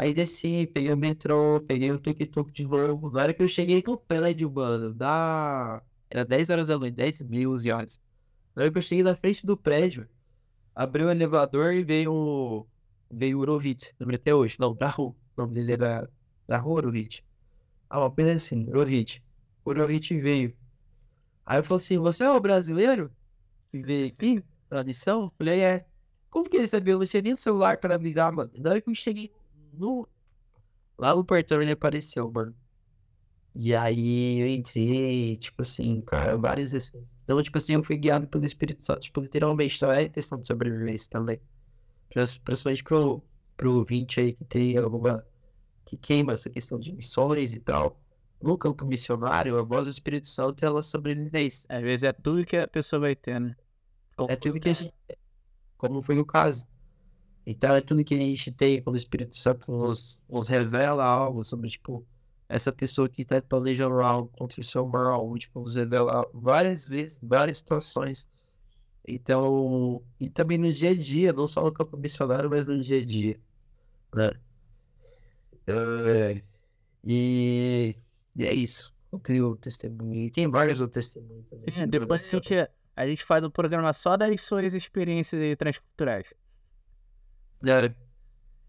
[0.00, 3.10] Aí desci, peguei o metrô, peguei o tuk-tuk de novo.
[3.10, 5.82] Na hora que eu cheguei no prédio, mano, da...
[6.08, 8.00] Era 10 horas da noite, 10 mil, 11 horas.
[8.56, 10.08] Na hora que eu cheguei na frente do prédio,
[10.74, 12.66] abri o elevador e veio o,
[13.10, 14.56] veio o Rohit, lembra até hoje.
[14.58, 15.14] Não, da rua.
[15.36, 16.08] O nome dele era
[16.48, 17.22] da rua Rohit.
[17.90, 19.22] Ah, uma coisa assim, Rohit.
[19.66, 20.56] O veio.
[21.44, 23.12] Aí eu falei assim, você é o brasileiro?
[23.70, 24.42] Que veio aqui?
[24.70, 25.86] Eu falei, é.
[26.30, 26.94] Como que ele sabia?
[26.94, 28.50] Eu não tinha nem celular para avisar, mano.
[28.56, 29.30] Na hora que eu cheguei
[29.72, 30.08] no...
[30.98, 32.54] Lá no portão ele apareceu, mano.
[33.54, 36.92] E aí eu entrei, tipo assim, cara, várias vezes.
[37.24, 40.46] Então, tipo assim, eu fui guiado pelo Espírito Santo, tipo, literalmente, então é questão de
[40.46, 41.40] sobrevivência também.
[42.44, 43.22] Principalmente pro,
[43.56, 45.24] pro ouvinte aí que tem alguma.
[45.84, 48.00] que queima essa questão de missões e tal.
[48.42, 51.66] No campo missionário, a voz do Espírito Santo ela sobrevivência.
[51.68, 53.54] Às vezes é tudo que a pessoa vai ter, né?
[54.28, 54.94] É tudo que a gente.
[55.76, 56.66] Como foi o caso.
[57.50, 61.42] Então é tudo que a gente tem quando o Espírito Santo nos, nos revela algo
[61.42, 62.06] sobre, tipo,
[62.48, 67.18] essa pessoa que está planejando algo contra o seu mal, tipo, nos revela várias vezes,
[67.20, 68.28] várias situações.
[69.06, 73.00] Então, e também no dia a dia, não só no campo missionário, mas no dia
[73.00, 73.40] a dia,
[74.14, 74.30] né?
[75.66, 76.42] É,
[77.02, 77.96] e,
[78.36, 78.94] e é isso.
[79.10, 80.26] Eu tenho testemunho.
[80.26, 81.66] E tem vários outros testemunhos também.
[81.76, 82.54] É, depois a gente,
[82.94, 86.32] a gente faz um programa só das suas experiências transculturais.
[87.62, 87.94] É,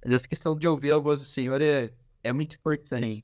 [0.02, 3.24] essa questão de ouvir a voz do Senhor é, é muito importante.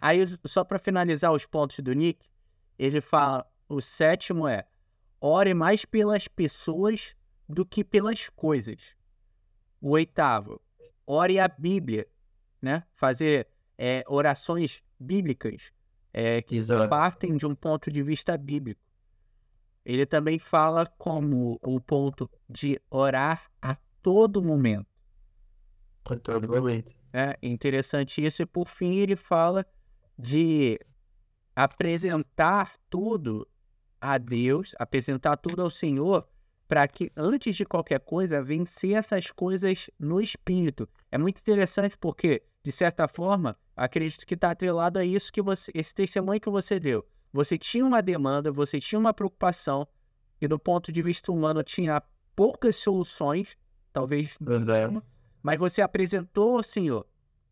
[0.00, 2.26] Aí, só para finalizar os pontos do Nick,
[2.78, 4.66] ele fala: o sétimo é
[5.20, 7.14] ore mais pelas pessoas
[7.46, 8.96] do que pelas coisas.
[9.78, 10.58] O oitavo,
[11.06, 12.08] ore a Bíblia,
[12.62, 12.82] né?
[12.94, 13.46] Fazer
[13.76, 15.70] é, orações bíblicas
[16.12, 16.88] é, que Exato.
[16.88, 18.80] partem de um ponto de vista bíblico.
[19.84, 24.86] Ele também fala como o ponto de orar a todo momento.
[26.04, 26.92] A todo momento.
[27.12, 28.42] É interessante isso.
[28.42, 29.66] E por fim, ele fala
[30.18, 30.78] de
[31.54, 33.46] apresentar tudo
[34.00, 36.26] a Deus, apresentar tudo ao Senhor,
[36.66, 40.88] para que antes de qualquer coisa vencer essas coisas no espírito.
[41.10, 45.72] É muito interessante porque, de certa forma, acredito que está atrelado a isso que você,
[45.74, 47.04] esse testemunho que você deu.
[47.32, 49.86] Você tinha uma demanda, você tinha uma preocupação,
[50.40, 52.02] e do ponto de vista humano tinha
[52.36, 53.56] poucas soluções,
[53.92, 55.00] talvez Verdade.
[55.42, 57.06] mas você apresentou ao Senhor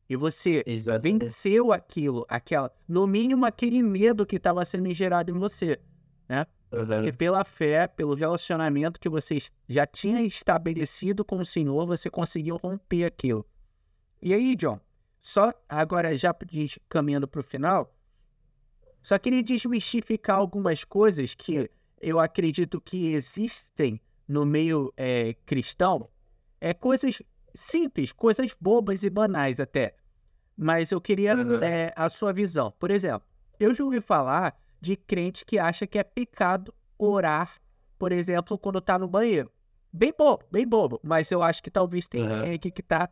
[0.09, 1.25] e você Exatamente.
[1.25, 5.81] venceu aquilo, aquela, no mínimo aquele medo que estava sendo gerado em você,
[6.29, 6.47] né?
[6.69, 9.39] Porque pela fé, pelo relacionamento que você
[9.69, 13.45] já tinha estabelecido com o Senhor, você conseguiu romper aquilo.
[14.23, 14.81] E aí, John,
[15.21, 16.35] só agora já
[16.89, 17.95] caminhando para o final,
[19.03, 26.09] só queria desmistificar algumas coisas que eu acredito que existem no meio é, cristão.
[26.61, 27.23] É coisas
[27.55, 29.95] simples, coisas bobas e banais até.
[30.57, 31.62] Mas eu queria Uhum.
[31.62, 32.71] é, a sua visão.
[32.79, 33.27] Por exemplo,
[33.59, 37.59] eu já ouvi falar de crente que acha que é pecado orar,
[37.99, 39.51] por exemplo, quando tá no banheiro.
[39.93, 41.01] Bem bobo, bem bobo.
[41.03, 42.45] Mas eu acho que talvez tenha Uhum.
[42.45, 43.09] gente que tá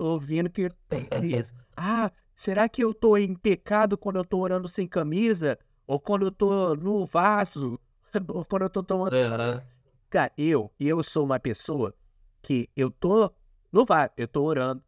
[0.00, 1.54] ouvindo que tem isso.
[1.76, 5.58] Ah, será que eu tô em pecado quando eu tô orando sem camisa?
[5.86, 7.78] Ou quando eu tô no vaso?
[8.28, 9.60] Ou quando eu tô tomando Uhum.
[10.08, 11.94] Cara, eu, eu sou uma pessoa
[12.42, 13.32] que eu tô
[13.72, 14.82] no vaso, eu tô orando.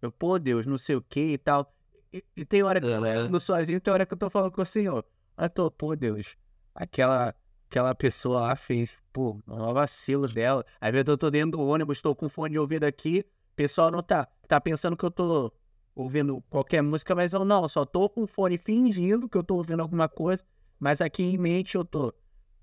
[0.00, 1.72] Eu, pô, Deus, não sei o que e tal.
[2.12, 3.12] E, e tem hora que eu tô Uhum.
[3.12, 5.04] falando sozinho, tem hora que eu tô falando com o Senhor.
[5.36, 6.36] Aí eu tô, pô, Deus,
[6.74, 7.34] aquela,
[7.68, 10.64] aquela pessoa lá fez, pô, um vacilo dela.
[10.80, 13.24] Vezes eu tô dentro do ônibus, tô com fone de ouvido aqui,
[13.60, 15.52] pessoal não tá, tá pensando que eu tô
[15.94, 19.80] ouvindo qualquer música, mas eu não, só tô com fone fingindo que eu tô ouvindo
[19.80, 20.42] alguma coisa,
[20.78, 22.14] mas aqui em mente eu tô,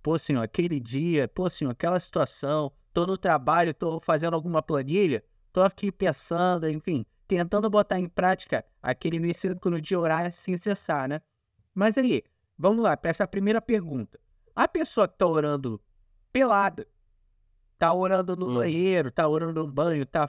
[0.02, 5.24] pô, senhor, aquele dia, pô, senhor, aquela situação, tô no trabalho, tô fazendo alguma planilha,
[5.54, 11.08] tô aqui pensando, enfim, tentando botar em prática aquele meu círculo de orar sem cessar,
[11.08, 11.22] né?
[11.76, 12.24] Mas aí,
[12.58, 14.20] vamos lá, para essa primeira pergunta.
[14.56, 15.80] A pessoa que tá orando
[16.34, 16.88] pelada,
[17.78, 18.54] tá orando no Hum.
[18.56, 20.28] banheiro, tá orando no banho, tá,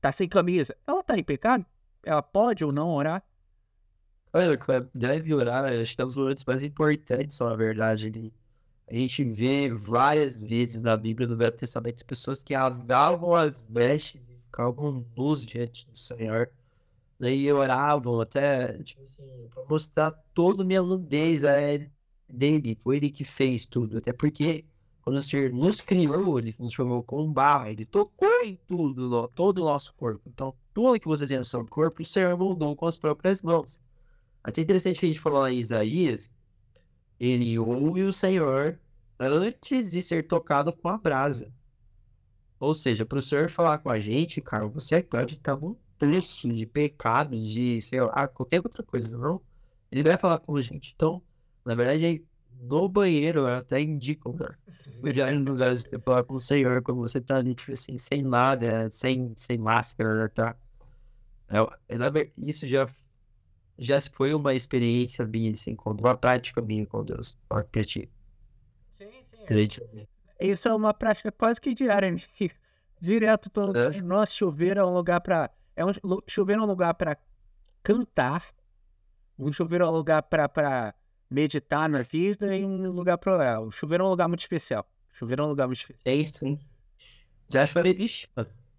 [0.00, 1.64] tá sem camisa, ela tá em pecado?
[2.02, 3.22] Ela pode ou não orar?
[4.32, 4.58] Olha,
[4.94, 8.06] deve orar, acho que é um dos momentos mais importantes, na verdade.
[8.06, 8.32] ali.
[8.88, 14.28] A gente vê várias vezes na Bíblia, no Velho Testamento, pessoas que rasgavam as vestes
[14.28, 16.50] e ficavam nus diante do Senhor.
[17.18, 21.42] Daí oravam até, tipo assim, pra mostrar toda a minha nudez
[22.28, 22.74] dele.
[22.82, 23.98] Foi ele que fez tudo.
[23.98, 24.64] Até porque,
[25.02, 29.58] quando o Senhor nos criou, ele nos formou com barra, ele tocou em tudo, todo
[29.58, 30.22] o nosso corpo.
[30.26, 33.80] Então, tudo que você tem no seu corpo, o Senhor moldou com as próprias mãos.
[34.42, 36.30] Até interessante que a gente falou lá em Isaías,
[37.18, 38.78] ele ouve o Senhor
[39.18, 41.52] antes de ser tocado com a brasa.
[42.58, 46.48] Ou seja, para o Senhor falar com a gente, cara, você pode estar num preço
[46.52, 49.40] de pecado, de, sei lá, qualquer outra coisa, não?
[49.90, 50.92] Ele vai falar com a gente.
[50.94, 51.22] Então,
[51.64, 52.24] na verdade,
[52.60, 54.58] no banheiro, eu até indico, cara.
[55.02, 58.22] Melhor no lugar de falar com o Senhor, quando você tá ali, tipo assim, sem
[58.22, 60.54] nada, sem, sem máscara, tá?
[61.48, 62.86] É, é isso já,
[63.78, 68.10] já foi uma experiência minha, assim, uma prática minha com Deus, pra ti.
[68.92, 70.06] Sim, sim.
[70.38, 72.14] Isso é uma prática quase que diária,
[73.00, 73.76] direto todo.
[73.76, 74.00] É.
[74.02, 75.50] Nosso chuveiro é um lugar pra.
[75.74, 75.92] É um
[76.26, 77.16] chuveiro é um lugar pra
[77.82, 78.44] cantar.
[79.38, 80.94] Um chuveiro é um lugar pra, pra
[81.30, 83.62] meditar na vida e um lugar para orar.
[83.62, 84.84] O chuveiro é um lugar muito especial.
[85.12, 86.02] O chuveiro é um lugar muito especial.
[86.12, 86.58] É isso, hein?
[87.48, 88.28] Já chorei, bicho.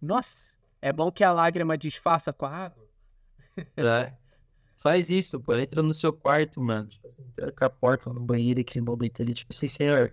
[0.02, 2.88] Nossa, é bom que a lágrima disfarça com a água.
[3.76, 4.14] É.
[4.78, 5.54] Faz isso, pô.
[5.56, 6.88] Entra no seu quarto, mano.
[6.88, 10.12] Tipo assim, tranca a porta no banheiro e aquele momento ali, tipo assim, senhor.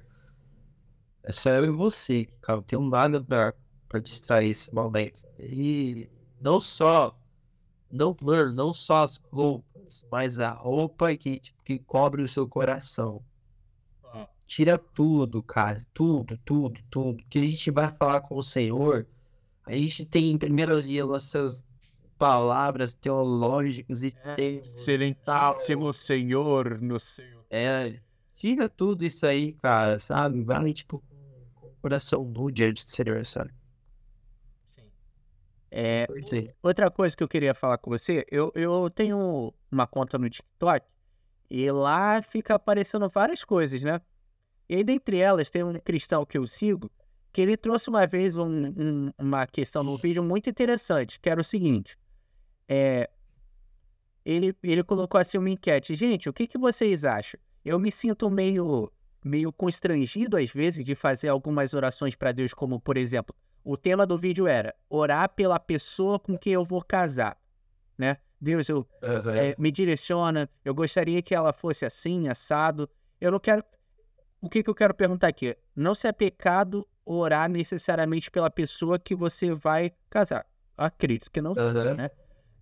[1.22, 2.56] É só eu e você, cara.
[2.56, 3.54] Não tenho nada pra,
[3.88, 5.22] pra distrair esse momento.
[5.38, 6.08] E
[6.40, 7.18] não só.
[7.90, 9.68] Não, mano, não só as roupas
[10.10, 13.22] mas a roupa que, que cobre o seu coração.
[14.46, 15.86] Tira tudo, cara.
[15.92, 17.22] Tudo, tudo, tudo.
[17.28, 19.06] Que a gente vai falar com o Senhor.
[19.66, 21.66] A gente tem em primeiro dia nossas
[22.16, 24.56] palavras teológicas e é, tem.
[24.58, 27.44] Excelentíssimo Senhor no Senhor.
[27.50, 28.00] É.
[28.36, 30.42] Tira tudo isso aí, cara, sabe?
[30.42, 31.02] Vai, tipo,
[31.62, 33.50] o coração nu diante do Senhor, sabe?
[35.70, 36.06] É,
[36.62, 40.86] outra coisa que eu queria falar com você, eu, eu tenho uma conta no TikTok
[41.50, 44.00] e lá fica aparecendo várias coisas, né?
[44.68, 46.90] E aí, dentre elas, tem um cristão que eu sigo
[47.32, 51.40] que ele trouxe uma vez um, um, uma questão no vídeo muito interessante, que era
[51.40, 51.96] o seguinte.
[52.66, 53.08] É,
[54.24, 55.94] ele, ele colocou assim uma enquete.
[55.94, 57.38] Gente, o que, que vocês acham?
[57.64, 58.90] Eu me sinto meio,
[59.24, 63.34] meio constrangido, às vezes, de fazer algumas orações para Deus, como, por exemplo,
[63.68, 67.36] o tema do vídeo era orar pela pessoa com quem eu vou casar,
[67.98, 68.16] né?
[68.40, 69.30] Deus, eu, uhum.
[69.30, 72.88] é, me direciona, eu gostaria que ela fosse assim, assado.
[73.20, 73.62] Eu não quero.
[74.40, 75.54] O que, que eu quero perguntar aqui?
[75.76, 80.46] Não se é pecado orar necessariamente pela pessoa que você vai casar.
[80.74, 81.94] Acredito que não, uhum.
[81.94, 82.10] né?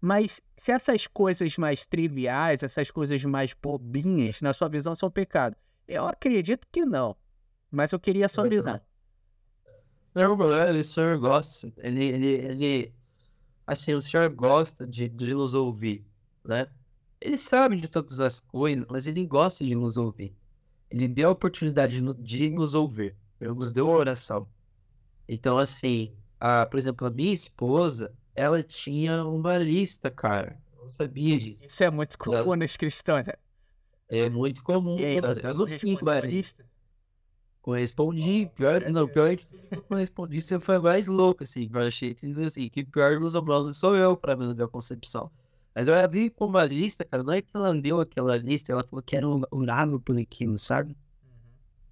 [0.00, 5.54] Mas se essas coisas mais triviais, essas coisas mais bobinhas, na sua visão, são pecado,
[5.86, 7.14] eu acredito que não.
[7.70, 8.84] Mas eu queria só avisar.
[10.16, 11.70] Não, o senhor gosta.
[11.76, 12.94] Ele, ele, ele.
[13.66, 16.06] Assim, o senhor gosta de, de nos ouvir,
[16.42, 16.68] né?
[17.20, 20.34] Ele sabe de todas as coisas, mas ele gosta de nos ouvir.
[20.90, 23.14] Ele deu a oportunidade de nos ouvir.
[23.38, 24.48] Ele nos deu a oração.
[25.28, 30.58] Então, assim, a, por exemplo, a minha esposa, ela tinha uma lista, cara.
[30.76, 31.66] Eu não sabia disso.
[31.66, 32.56] Isso é muito comum ela...
[32.56, 33.34] nas cristãs, né?
[34.08, 34.98] É muito comum.
[34.98, 36.64] E aí, eu não fico, lista.
[37.66, 42.14] Correspondi, pior, não, pior que eu correspondi, você foi mais louco, assim, eu achei
[42.46, 45.32] assim, que pior dos humanos sou eu, pra mim, na minha concepção.
[45.74, 48.84] Mas eu abri com uma lista, cara, não é que ela deu aquela lista, ela
[48.84, 50.96] falou que era orável por aquilo, sabe?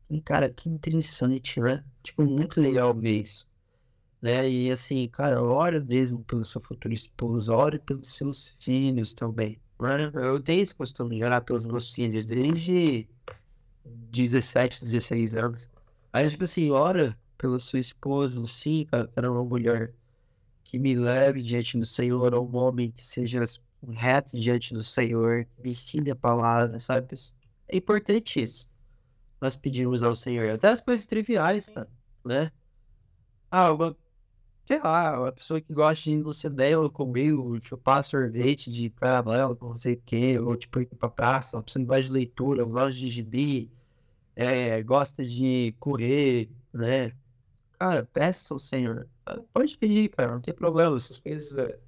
[0.09, 0.16] Uhum.
[0.16, 1.83] E, cara, que interessante, né?
[2.05, 3.45] Tipo, muito legal ver isso.
[4.22, 4.49] Né?
[4.49, 9.59] E assim, cara, ora mesmo pelo seu futuro esposo, ore pelos seus filhos também.
[9.81, 10.09] Né?
[10.14, 13.09] Eu tenho esse costume de orar pelos meus filhos desde
[13.85, 15.70] 17, 16 anos.
[16.12, 19.93] Aí, tipo assim, ora pela sua esposa, sim, era uma mulher
[20.62, 23.43] que me leve diante do Senhor, ou um homem que seja
[23.93, 27.14] reto diante do Senhor, que me ensine a palavra, sabe?
[27.68, 28.70] É importante isso.
[29.41, 31.70] Nós pedimos ao Senhor, até as coisas triviais,
[32.24, 32.51] né?
[33.51, 33.97] Ah, uma,
[34.65, 39.57] sei lá, uma pessoa que gosta de ir no cinema comigo, chupar sorvete de caramelo,
[39.61, 42.65] não sei o quê, ou tipo ir pra praça, uma pessoa que gosta de leitura,
[42.65, 43.71] gosta de gibi,
[44.35, 47.12] é, gosta de correr, né?
[47.79, 49.07] Cara, peça ao Senhor.
[49.53, 50.97] Pode pedir, cara, não tem problema.
[50.97, 51.79] Essas coisas é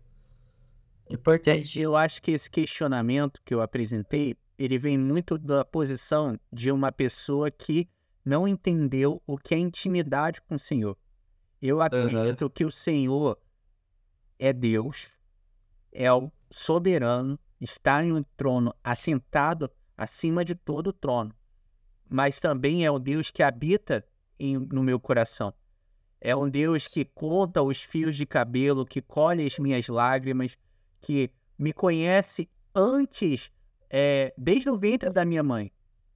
[1.09, 1.81] importante.
[1.81, 6.93] Eu acho que esse questionamento que eu apresentei, ele vem muito da posição de uma
[6.93, 7.89] pessoa que
[8.25, 10.97] não entendeu o que é intimidade com o Senhor.
[11.61, 12.51] Eu acredito uhum.
[12.51, 13.39] que o Senhor
[14.39, 15.09] é Deus,
[15.93, 21.35] é o soberano, está em um trono assentado acima de todo o trono
[22.09, 24.05] mas também é um Deus que habita
[24.39, 25.53] em, no meu coração.
[26.21, 30.57] É um Deus que conta os fios de cabelo, que colhe as minhas lágrimas,
[31.01, 33.51] que me conhece antes,
[33.91, 35.71] é, desde o ventre da minha mãe.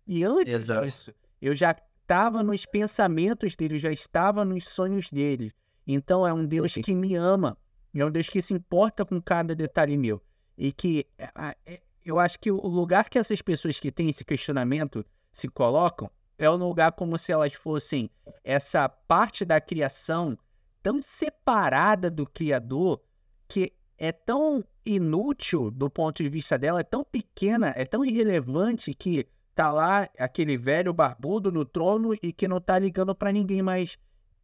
[0.07, 0.87] E antes Exato.
[0.87, 1.77] disso, eu já
[2.11, 5.53] estava nos pensamentos dele, já estava nos sonhos dele.
[5.87, 6.83] Então é um Deus Sim.
[6.83, 7.57] que me ama,
[7.95, 10.21] é um Deus que se importa com cada detalhe meu.
[10.59, 11.31] E que é,
[11.65, 16.11] é, eu acho que o lugar que essas pessoas que têm esse questionamento se colocam
[16.37, 18.11] é um lugar como se elas fossem
[18.43, 20.37] essa parte da criação
[20.83, 23.01] tão separada do Criador
[23.47, 28.95] que é tão inútil do ponto de vista dela, é tão pequena, é tão irrelevante
[28.95, 33.63] que tá lá aquele velho barbudo no trono e que não tá ligando pra ninguém,
[33.63, 33.99] mas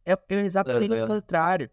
[0.05, 1.03] é, é exatamente É, é.
[1.03, 1.69] o contrário.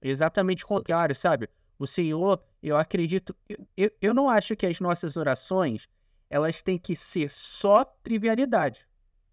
[0.00, 1.48] Exatamente o contrário, sabe?
[1.78, 3.34] O Senhor, eu acredito,
[3.76, 5.88] eu- eu, não acho que as nossas orações,
[6.28, 8.86] elas têm que ser só trivialidade.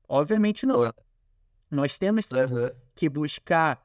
[0.07, 0.91] Obviamente não.
[1.69, 2.27] Nós temos
[2.95, 3.83] que buscar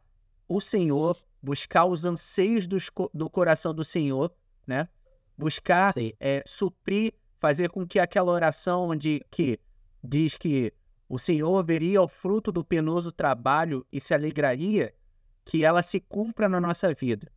[0.49, 4.35] o Senhor, buscar os anseios co- do coração do Senhor,
[4.67, 4.89] né?
[5.37, 7.13] Buscar é, suprir,
[7.45, 9.61] fazer com que aquela oração onde que
[10.03, 10.73] diz que
[11.07, 14.95] o Senhor veria o fruto do penoso trabalho e se alegraria,
[15.45, 17.31] que ela se cumpra na nossa vida.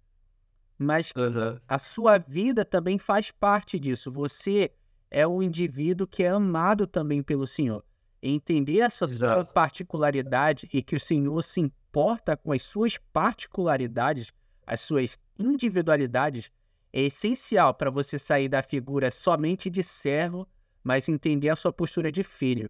[0.80, 1.60] Mas Aham.
[1.68, 4.10] a sua vida também faz parte disso.
[4.10, 4.72] Você
[5.12, 7.84] é um indivíduo que é amado também pelo Senhor.
[8.24, 9.54] Entender essa sua Exato.
[9.54, 14.32] particularidade e que o Senhor se importa com as suas particularidades,
[14.66, 16.50] as suas individualidades,
[16.92, 20.48] é essencial para você sair da figura somente de servo,
[20.84, 22.70] mas entender a sua postura de filho.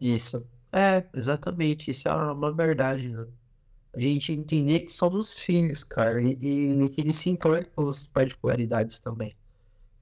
[0.00, 0.46] Isso.
[0.72, 1.90] É, exatamente.
[1.90, 3.26] Isso é uma verdade, né?
[3.92, 9.00] A gente entender que somos filhos, cara, e, que ele se importa com as particularidades
[9.00, 9.34] também.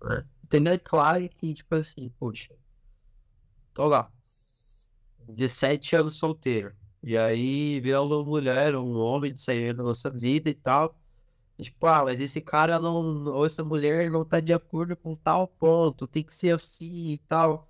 [0.03, 0.27] Né?
[0.45, 2.55] Entender claro que, tipo assim, poxa,
[3.73, 4.13] tô lá,
[5.27, 10.55] 17 anos solteiro, e aí vê uma mulher, um homem saindo da nossa vida e
[10.55, 10.95] tal.
[11.61, 15.49] Tipo, ah, mas esse cara não, ou essa mulher não tá de acordo com tal
[15.49, 17.69] ponto, tem que ser assim e tal.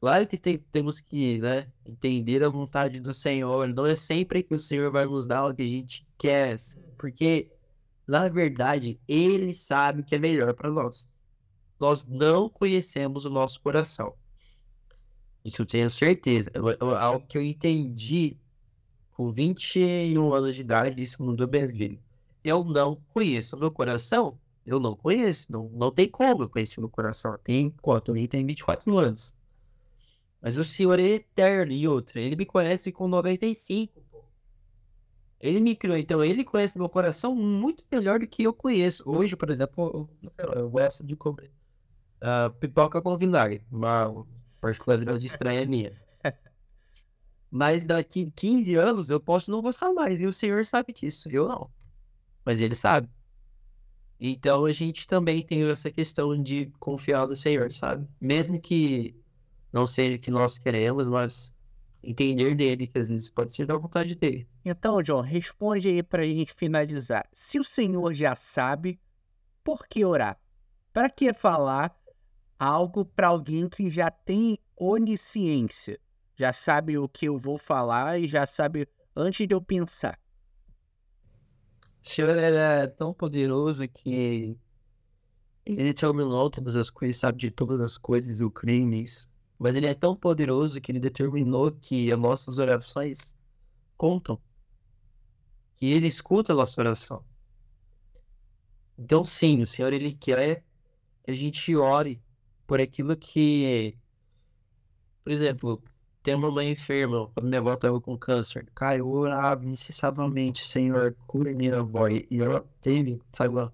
[0.00, 3.68] Claro que tem- temos que, né, entender a vontade do Senhor.
[3.68, 6.56] Não é sempre que o Senhor vai nos dar o que a gente quer,
[6.98, 7.50] porque
[8.06, 11.16] na verdade Ele sabe o que é melhor para nós.
[11.80, 14.14] Nós não conhecemos o nosso coração.
[15.44, 16.50] Isso eu tenho certeza.
[17.00, 18.38] Algo que eu entendi
[19.12, 22.03] com 21 anos de idade, isso mudou minha vida.
[22.44, 24.38] Eu não conheço meu coração.
[24.66, 25.50] Eu não conheço.
[25.50, 27.36] Não, não tem como eu conhecer meu coração.
[27.42, 28.14] Tem quanto?
[28.14, 29.34] Eu tenho 24 anos.
[30.40, 32.20] Mas o Senhor é eterno e outra.
[32.20, 34.24] Ele me conhece com 95, pô.
[35.40, 39.02] Ele me criou, então ele conhece meu coração muito melhor do que eu conheço.
[39.06, 41.50] Hoje, por exemplo, eu, sei lá, eu gosto de comer
[42.20, 43.62] ah, pipoca com vinagre.
[43.70, 44.26] Uma
[44.60, 45.92] particularidade estranha minha.
[47.50, 50.18] Mas daqui 15 anos eu posso não gostar mais.
[50.20, 51.28] E o Senhor sabe disso.
[51.30, 51.70] Eu não.
[52.44, 53.08] Mas ele sabe.
[54.20, 58.08] Então a gente também tem essa questão de confiar no Senhor, sabe?
[58.20, 59.14] Mesmo que
[59.72, 61.52] não seja o que nós queremos, mas
[62.02, 64.48] entender dele, que às vezes pode ser da vontade dele.
[64.64, 67.26] Então, John, responde aí para a gente finalizar.
[67.32, 69.00] Se o Senhor já sabe,
[69.62, 70.38] por que orar?
[70.92, 71.94] Para que falar
[72.58, 75.98] algo para alguém que já tem onisciência?
[76.36, 80.18] Já sabe o que eu vou falar e já sabe antes de eu pensar.
[82.04, 84.58] O Senhor é tão poderoso que
[85.64, 89.30] ele determinou todas as coisas, sabe de todas as coisas, creio nisso.
[89.58, 93.34] Mas ele é tão poderoso que ele determinou que as nossas orações
[93.96, 94.38] contam.
[95.76, 97.24] Que ele escuta a nossa oração.
[98.98, 100.62] Então, sim, o Senhor ele quer
[101.24, 102.22] que a gente ore
[102.66, 103.96] por aquilo que,
[105.22, 105.82] por exemplo,
[106.24, 108.66] tem uma mãe enferma, quando minha avó estava com câncer.
[108.74, 112.08] Cara, eu orava incessantemente, Senhor, cura minha avó.
[112.08, 113.72] E ela teve, sabe, uma,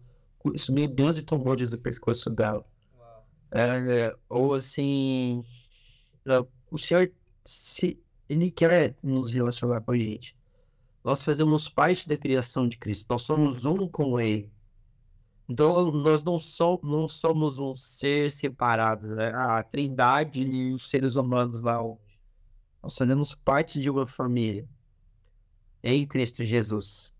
[0.57, 2.67] sumiu 12 tumores do pescoço dela.
[3.53, 5.45] É, ou assim,
[6.27, 7.13] é, o Senhor,
[7.45, 10.37] se Ele quer nos relacionar com a gente.
[11.05, 14.51] Nós fazemos parte da criação de Cristo, nós somos um com Ele.
[15.49, 19.33] Então, nós não, so, não somos um ser separado, né?
[19.35, 21.81] A trindade e os seres humanos lá,
[22.83, 24.69] nós fazemos parte de uma família
[25.83, 27.13] em Cristo Jesus,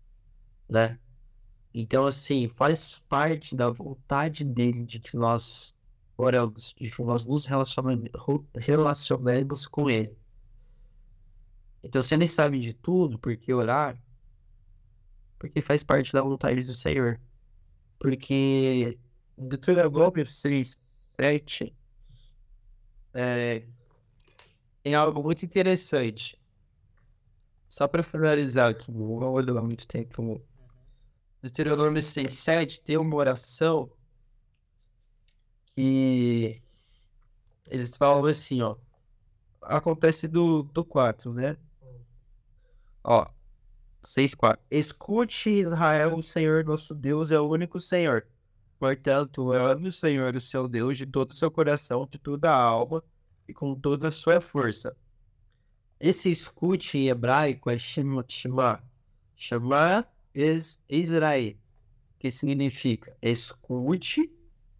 [0.69, 0.99] né?
[1.73, 5.73] Então, assim, faz parte da vontade dele de que nós
[6.17, 10.17] oramos, de que nós nos relacionemos com ele.
[11.83, 13.97] Então, se ele sabe de tudo, por que orar?
[15.39, 17.19] Porque faz parte da vontade do Senhor.
[17.97, 18.99] Porque
[19.37, 20.75] Deuteronômio 6,
[21.17, 21.73] 7
[23.13, 23.65] é,
[24.83, 26.39] tem algo muito interessante.
[27.69, 30.41] Só para finalizar aqui, não vou olhar muito tempo.
[31.41, 33.89] Deuteronômio 6, 7 tem uma oração
[35.75, 36.61] que
[37.69, 38.75] eles falam assim, ó.
[39.61, 41.55] Acontece do, do 4, né?
[43.03, 43.25] Ó,
[44.03, 44.61] 6, 4.
[44.69, 48.27] Escute, Israel, o Senhor nosso Deus é o único Senhor.
[48.77, 52.55] Portanto, ame o Senhor, o seu Deus, de todo o seu coração, de toda a
[52.55, 53.03] alma
[53.51, 54.95] e com toda a sua força.
[55.99, 58.25] Esse escute em hebraico é Shema.
[58.27, 58.81] Shema,
[59.35, 61.55] Shema is Israel,
[62.17, 64.31] que significa escute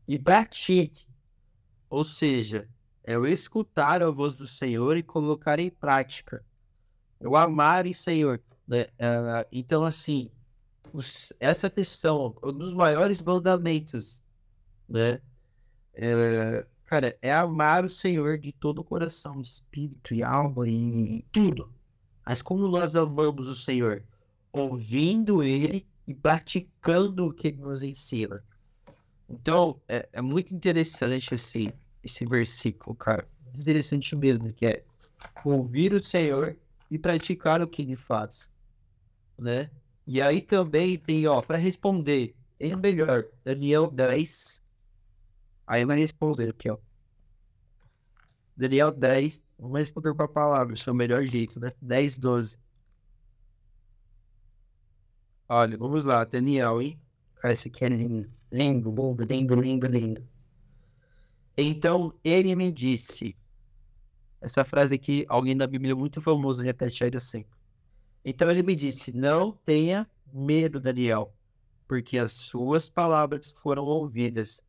[0.07, 1.05] e pratique.
[1.89, 2.67] Ou seja,
[3.03, 6.43] é o escutar a voz do Senhor e colocar em prática.
[7.19, 8.41] É o amar em Senhor.
[8.65, 8.83] Né?
[8.83, 10.31] Uh, então, assim,
[11.39, 14.23] essa questão, um dos maiores mandamentos,
[14.87, 15.21] né?
[15.93, 21.73] É, cara, é amar o Senhor de todo o coração, espírito e alma e tudo.
[22.25, 24.03] Mas como nós amamos o Senhor?
[24.51, 28.43] Ouvindo Ele e praticando o que Ele nos ensina.
[29.29, 31.73] Então, é, é muito interessante esse,
[32.03, 33.25] esse versículo, cara.
[33.55, 34.83] Interessante mesmo, que é
[35.45, 36.57] ouvir o Senhor
[36.89, 38.51] e praticar o que Ele faz,
[39.39, 39.71] né?
[40.05, 44.60] E aí também tem, ó, para responder, é melhor, Daniel 10.
[45.71, 46.77] Aí vai responder aqui, ó.
[48.57, 51.71] Daniel 10, vamos responder com a palavra, esse é melhor jeito, né?
[51.81, 52.59] 10, 12.
[55.47, 56.99] Olha, vamos lá, Daniel, hein?
[57.35, 58.93] Cara, esse aqui é lindo, lindo,
[59.23, 60.27] lindo, lindo, lindo.
[61.57, 63.33] Então ele me disse.
[64.41, 67.45] Essa frase aqui, alguém da Bíblia muito famoso repete ainda assim.
[68.25, 71.33] Então ele me disse: Não tenha medo, Daniel,
[71.87, 74.61] porque as suas palavras foram ouvidas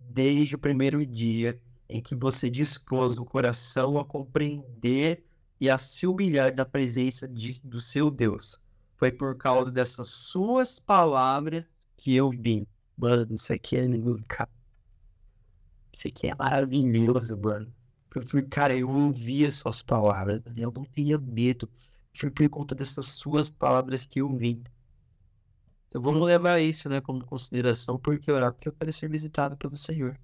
[0.00, 5.24] desde o primeiro dia em que você dispôs o coração a compreender
[5.60, 8.60] e a se humilhar na presença de, do seu Deus.
[8.96, 12.66] Foi por causa dessas suas palavras que eu vim.
[12.96, 13.86] Mano, isso aqui é.
[15.92, 17.72] Isso aqui é maravilhoso, mano.
[18.50, 21.68] Cara, eu ouvi as suas palavras, eu não tinha medo
[22.18, 24.62] foi por conta dessas suas palavras que eu vim.
[25.88, 29.76] Então vamos levar isso, né, como consideração, porque orar, porque eu quero ser visitado pelo
[29.76, 30.18] Senhor.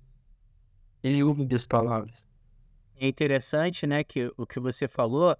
[1.03, 2.25] Ele ouve minhas palavras.
[2.97, 5.37] É interessante, né, que o que você falou,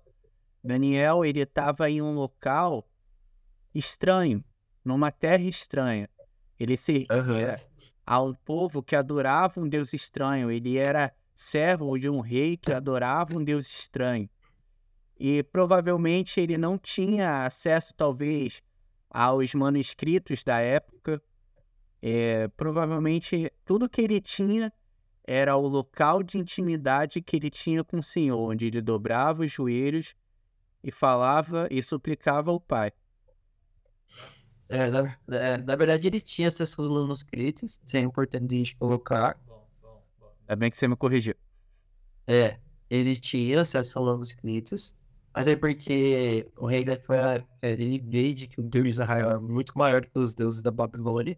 [0.63, 2.89] Daniel, ele estava em um local
[3.75, 4.43] estranho,
[4.85, 6.09] numa terra estranha.
[6.59, 7.89] Ele servia uhum.
[8.07, 10.51] a um povo que adorava um Deus estranho.
[10.51, 14.29] Ele era servo de um rei que adorava um Deus estranho
[15.19, 18.63] e provavelmente ele não tinha acesso, talvez,
[19.15, 21.23] aos manuscritos da época.
[22.03, 24.71] É, provavelmente tudo que ele tinha
[25.27, 29.51] era o local de intimidade que ele tinha com o Senhor, onde ele dobrava os
[29.51, 30.15] joelhos
[30.83, 32.93] e falava e suplicava ao Pai.
[34.69, 38.77] É, na, é, na verdade, ele tinha acesso aos manuscritos, isso é importante a gente
[38.77, 39.39] colocar.
[40.47, 41.35] É bem que você me corrigiu.
[42.27, 42.59] É,
[42.91, 44.95] ele tinha acesso aos manuscritos,
[45.35, 49.31] mas é porque o rei daquela época, ele veio de que o Deus de Israel
[49.33, 51.37] é muito maior que os deuses da Babilônia.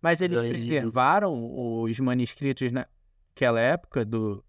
[0.00, 4.44] Mas eles então, preservaram os manuscritos naquela época do...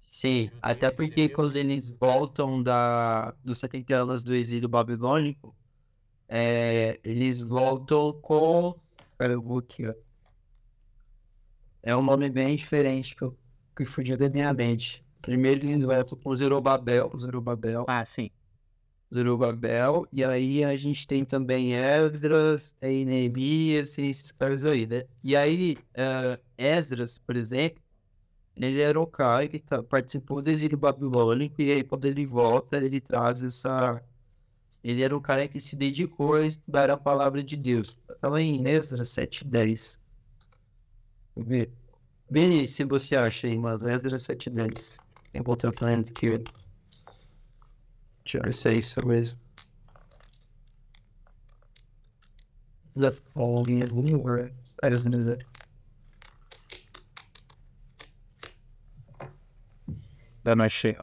[0.00, 5.54] Sim, até porque quando eles voltam da, dos 70 anos do exílio babilônico,
[6.28, 8.74] é, eles voltam com...
[9.16, 9.94] Pera, eu vou aqui, ó.
[11.80, 13.38] É um nome bem diferente que, eu,
[13.76, 15.03] que fugiu da minha mente.
[15.24, 17.10] Primeiro eles voltam com o Zerubabel.
[17.16, 17.84] Zerubabel.
[17.88, 18.30] Ah, sim.
[19.12, 20.06] Zerubabel.
[20.12, 25.04] E aí a gente tem também Esdras, tem Neemias e esses caras aí, né?
[25.22, 27.82] E aí, uh, Esdras, por exemplo,
[28.56, 31.60] ele era o cara que tá, participou do exílio babilônico.
[31.60, 34.02] E aí, quando ele volta, ele traz essa.
[34.82, 37.96] Ele era o cara que se dedicou a estudar a palavra de Deus.
[38.10, 39.98] Estava em Esdras 7,10.
[41.36, 41.70] Vê.
[42.30, 43.88] Vê se você acha aí, mano.
[43.88, 45.03] Esdras 7,10.
[45.34, 46.44] Ableton falando que.
[48.24, 49.38] Deixa eu sei isso mesmo.
[52.96, 54.52] The following anywhere.
[54.82, 55.44] I just knew that.
[60.44, 60.96] Não achei.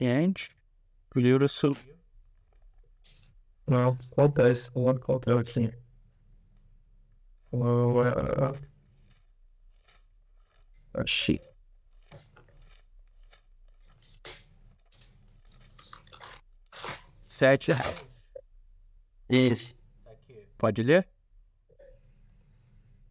[0.00, 0.34] And,
[1.10, 1.91] Colheiro subiu.
[3.66, 4.70] Não, acontece.
[4.74, 5.72] O ano contra aqui.
[7.52, 8.54] Uh,
[10.94, 11.40] achei.
[17.28, 18.06] Sete reais.
[19.28, 19.80] Isso.
[20.58, 21.08] Pode ler?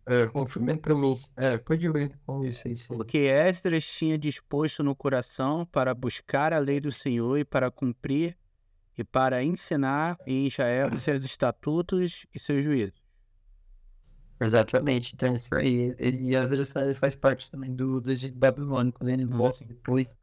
[0.08, 1.14] É, confirmando para mim.
[1.38, 2.18] É, pode ler.
[2.26, 2.94] Vamos ver se é isso.
[2.94, 7.70] O que Esdras tinha disposto no coração para buscar a lei do Senhor e para
[7.70, 8.38] cumprir
[8.98, 13.02] e para ensinar em Israel seus estatutos e seus juízos.
[14.40, 15.96] Exatamente, então isso aí.
[16.00, 20.18] E ele faz parte também do, do Egito Babilônico, quando ele volta depois.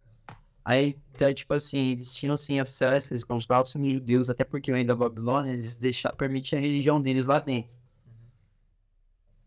[0.64, 4.84] Aí, então, tipo assim, eles tinham sim acesso, eles continuavam sendo judeus, até porque rei
[4.84, 7.74] da Babilônia, eles deixaram, permitiam a religião deles lá dentro.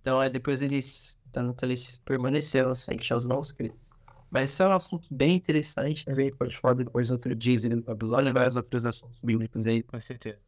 [0.01, 3.91] Então, aí depois eles, então, eles permaneceram sem assim, os novos crentes.
[4.31, 7.81] Mas isso é um assunto bem interessante, a gente pode falar depois outro dia, ele
[7.81, 9.83] Babilônia, vários outros assuntos bíblicos aí.
[9.83, 10.39] Com certeza.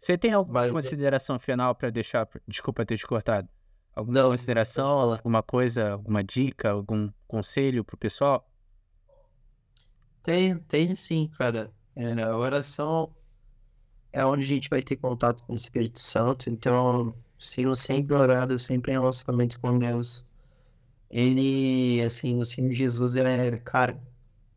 [0.00, 2.28] Você tem alguma Mas- consideração final para deixar?
[2.48, 3.48] Desculpa ter te cortado.
[3.94, 8.50] Alguma consideração, alguma coisa, alguma dica, algum conselho pro pessoal?
[10.22, 11.70] Tem, tem sim, cara.
[11.94, 13.14] É, a oração
[14.12, 18.58] é onde a gente vai ter contato com o Espírito Santo, então, sigo sempre orado,
[18.58, 20.28] sempre em relacionamento com Deus.
[21.10, 24.00] Ele, assim, o Senhor Jesus, ele é, cara,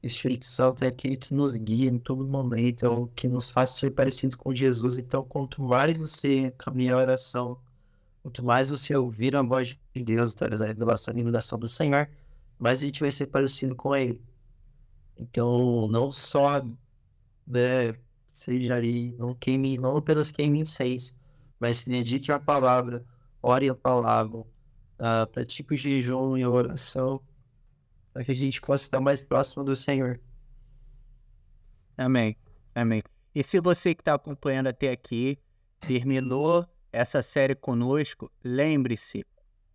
[0.04, 3.50] o Espírito Santo é aquele que nos guia em todo momento, é o que nos
[3.50, 4.98] faz ser parecido com Jesus.
[4.98, 7.58] Então, quanto mais você caminhar a oração,
[8.22, 12.10] quanto mais você ouvir a voz de Deus, através da revelação e iluminação do Senhor,
[12.60, 14.22] mais a gente vai ser parecido com Ele.
[15.18, 16.64] Então, não só,
[17.48, 17.94] né,
[18.28, 21.18] seja ali, não queime, não apenas queime incenso,
[21.60, 23.06] mas se dedique à palavra,
[23.42, 24.44] ore a palavra,
[25.06, 27.22] ah, pratique o jejum e oração,
[28.14, 30.18] para que a gente possa estar mais próximo do Senhor.
[31.98, 32.38] Amém.
[32.74, 33.04] Amém.
[33.36, 35.38] E se você que está acompanhando até aqui
[35.82, 39.26] terminou essa série conosco, lembre-se,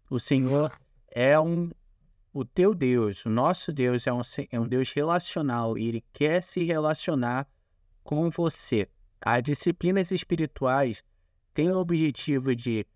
[0.08, 0.72] o Senhor
[1.10, 1.70] é um
[2.32, 6.42] o teu Deus, o nosso Deus é um, é um Deus relacional e ele quer
[6.42, 7.46] se relacionar
[8.02, 8.88] com você.
[9.20, 11.02] As disciplinas espirituais
[11.52, 12.86] têm o objetivo de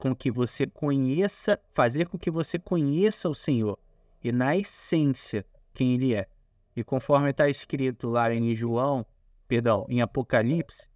[0.00, 3.78] com que você conheça, fazer com que você conheça o Senhor
[4.24, 5.44] e na essência
[5.74, 6.26] quem ele é.
[6.74, 9.04] E conforme está escrito lá em João,
[9.46, 10.88] perdão, em Apocalipse,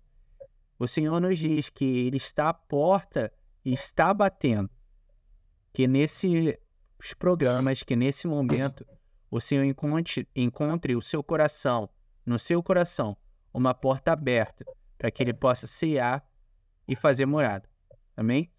[0.79, 3.31] o Senhor nos diz que ele está à porta
[3.63, 4.71] e está batendo.
[5.73, 6.57] Que nesses
[7.19, 8.87] programas, que nesse momento,
[9.31, 11.91] o Senhor encontre, encontre o seu coração,
[12.25, 13.17] no seu coração,
[13.53, 14.65] uma porta aberta
[14.97, 16.27] para que ele possa cear
[16.89, 17.69] e fazer morada.
[18.17, 18.54] Amém?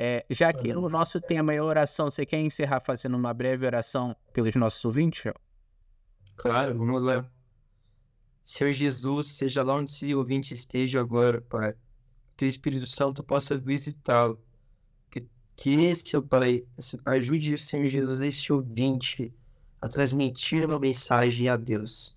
[0.00, 4.14] É, já que o nosso tema é oração, você quer encerrar fazendo uma breve oração
[4.32, 5.32] pelos nossos ouvintes?
[6.36, 7.28] Claro, vamos lá.
[8.44, 11.74] Senhor Jesus, seja lá onde esse ouvinte esteja agora, Pai,
[12.36, 14.40] que o Espírito Santo possa visitá-lo.
[15.10, 15.26] Que,
[15.56, 16.64] que esse, Pai,
[17.04, 19.34] ajude o Senhor Jesus, esse ouvinte,
[19.80, 22.16] a transmitir uma mensagem a Deus.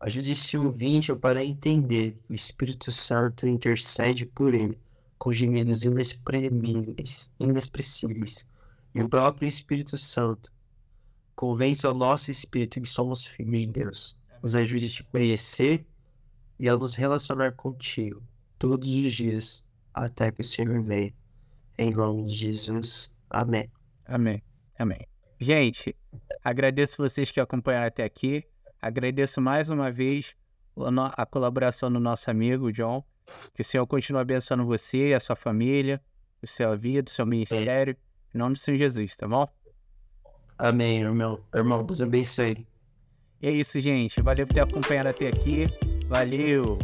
[0.00, 4.78] Ajude esse ouvinte, Pai, a entender que o Espírito Santo intercede por ele,
[5.22, 8.44] com gemidos inexprimíveis, inexpressíveis.
[8.92, 10.52] E o próprio Espírito Santo
[11.36, 14.18] convence ao nosso espírito que somos filhos de Deus.
[14.42, 15.86] Nos ajude a te conhecer
[16.58, 18.20] e a nos relacionar contigo
[18.58, 21.14] todos os dias até que o Senhor venha.
[21.78, 23.14] Em nome de Jesus.
[23.30, 23.70] Amém.
[24.04, 24.42] Amém.
[24.76, 25.06] Amém.
[25.38, 25.94] Gente,
[26.42, 28.44] agradeço vocês que acompanharam até aqui.
[28.80, 30.34] Agradeço mais uma vez
[30.74, 33.04] o a colaboração do nosso amigo John.
[33.54, 36.00] Que o Senhor continue abençoando você e a sua família,
[36.42, 37.96] o seu vida, o seu ministério.
[38.34, 39.46] Em nome do Senhor Jesus, tá bom?
[40.58, 41.42] Amém, irmão.
[41.54, 42.66] Irmão, Deus abençoe.
[43.40, 44.22] E é isso, gente.
[44.22, 45.66] Valeu por ter acompanhado até aqui.
[46.06, 46.78] Valeu!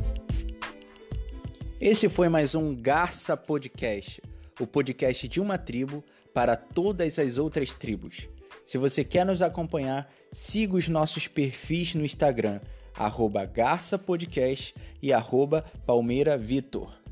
[1.81, 4.21] Esse foi mais um Garça Podcast,
[4.59, 6.03] o podcast de uma tribo
[6.35, 8.29] para todas as outras tribos.
[8.65, 12.61] Se você quer nos acompanhar, siga os nossos perfis no Instagram,
[12.99, 17.08] arroba Garça Podcast e arroba Palmeira Vitor.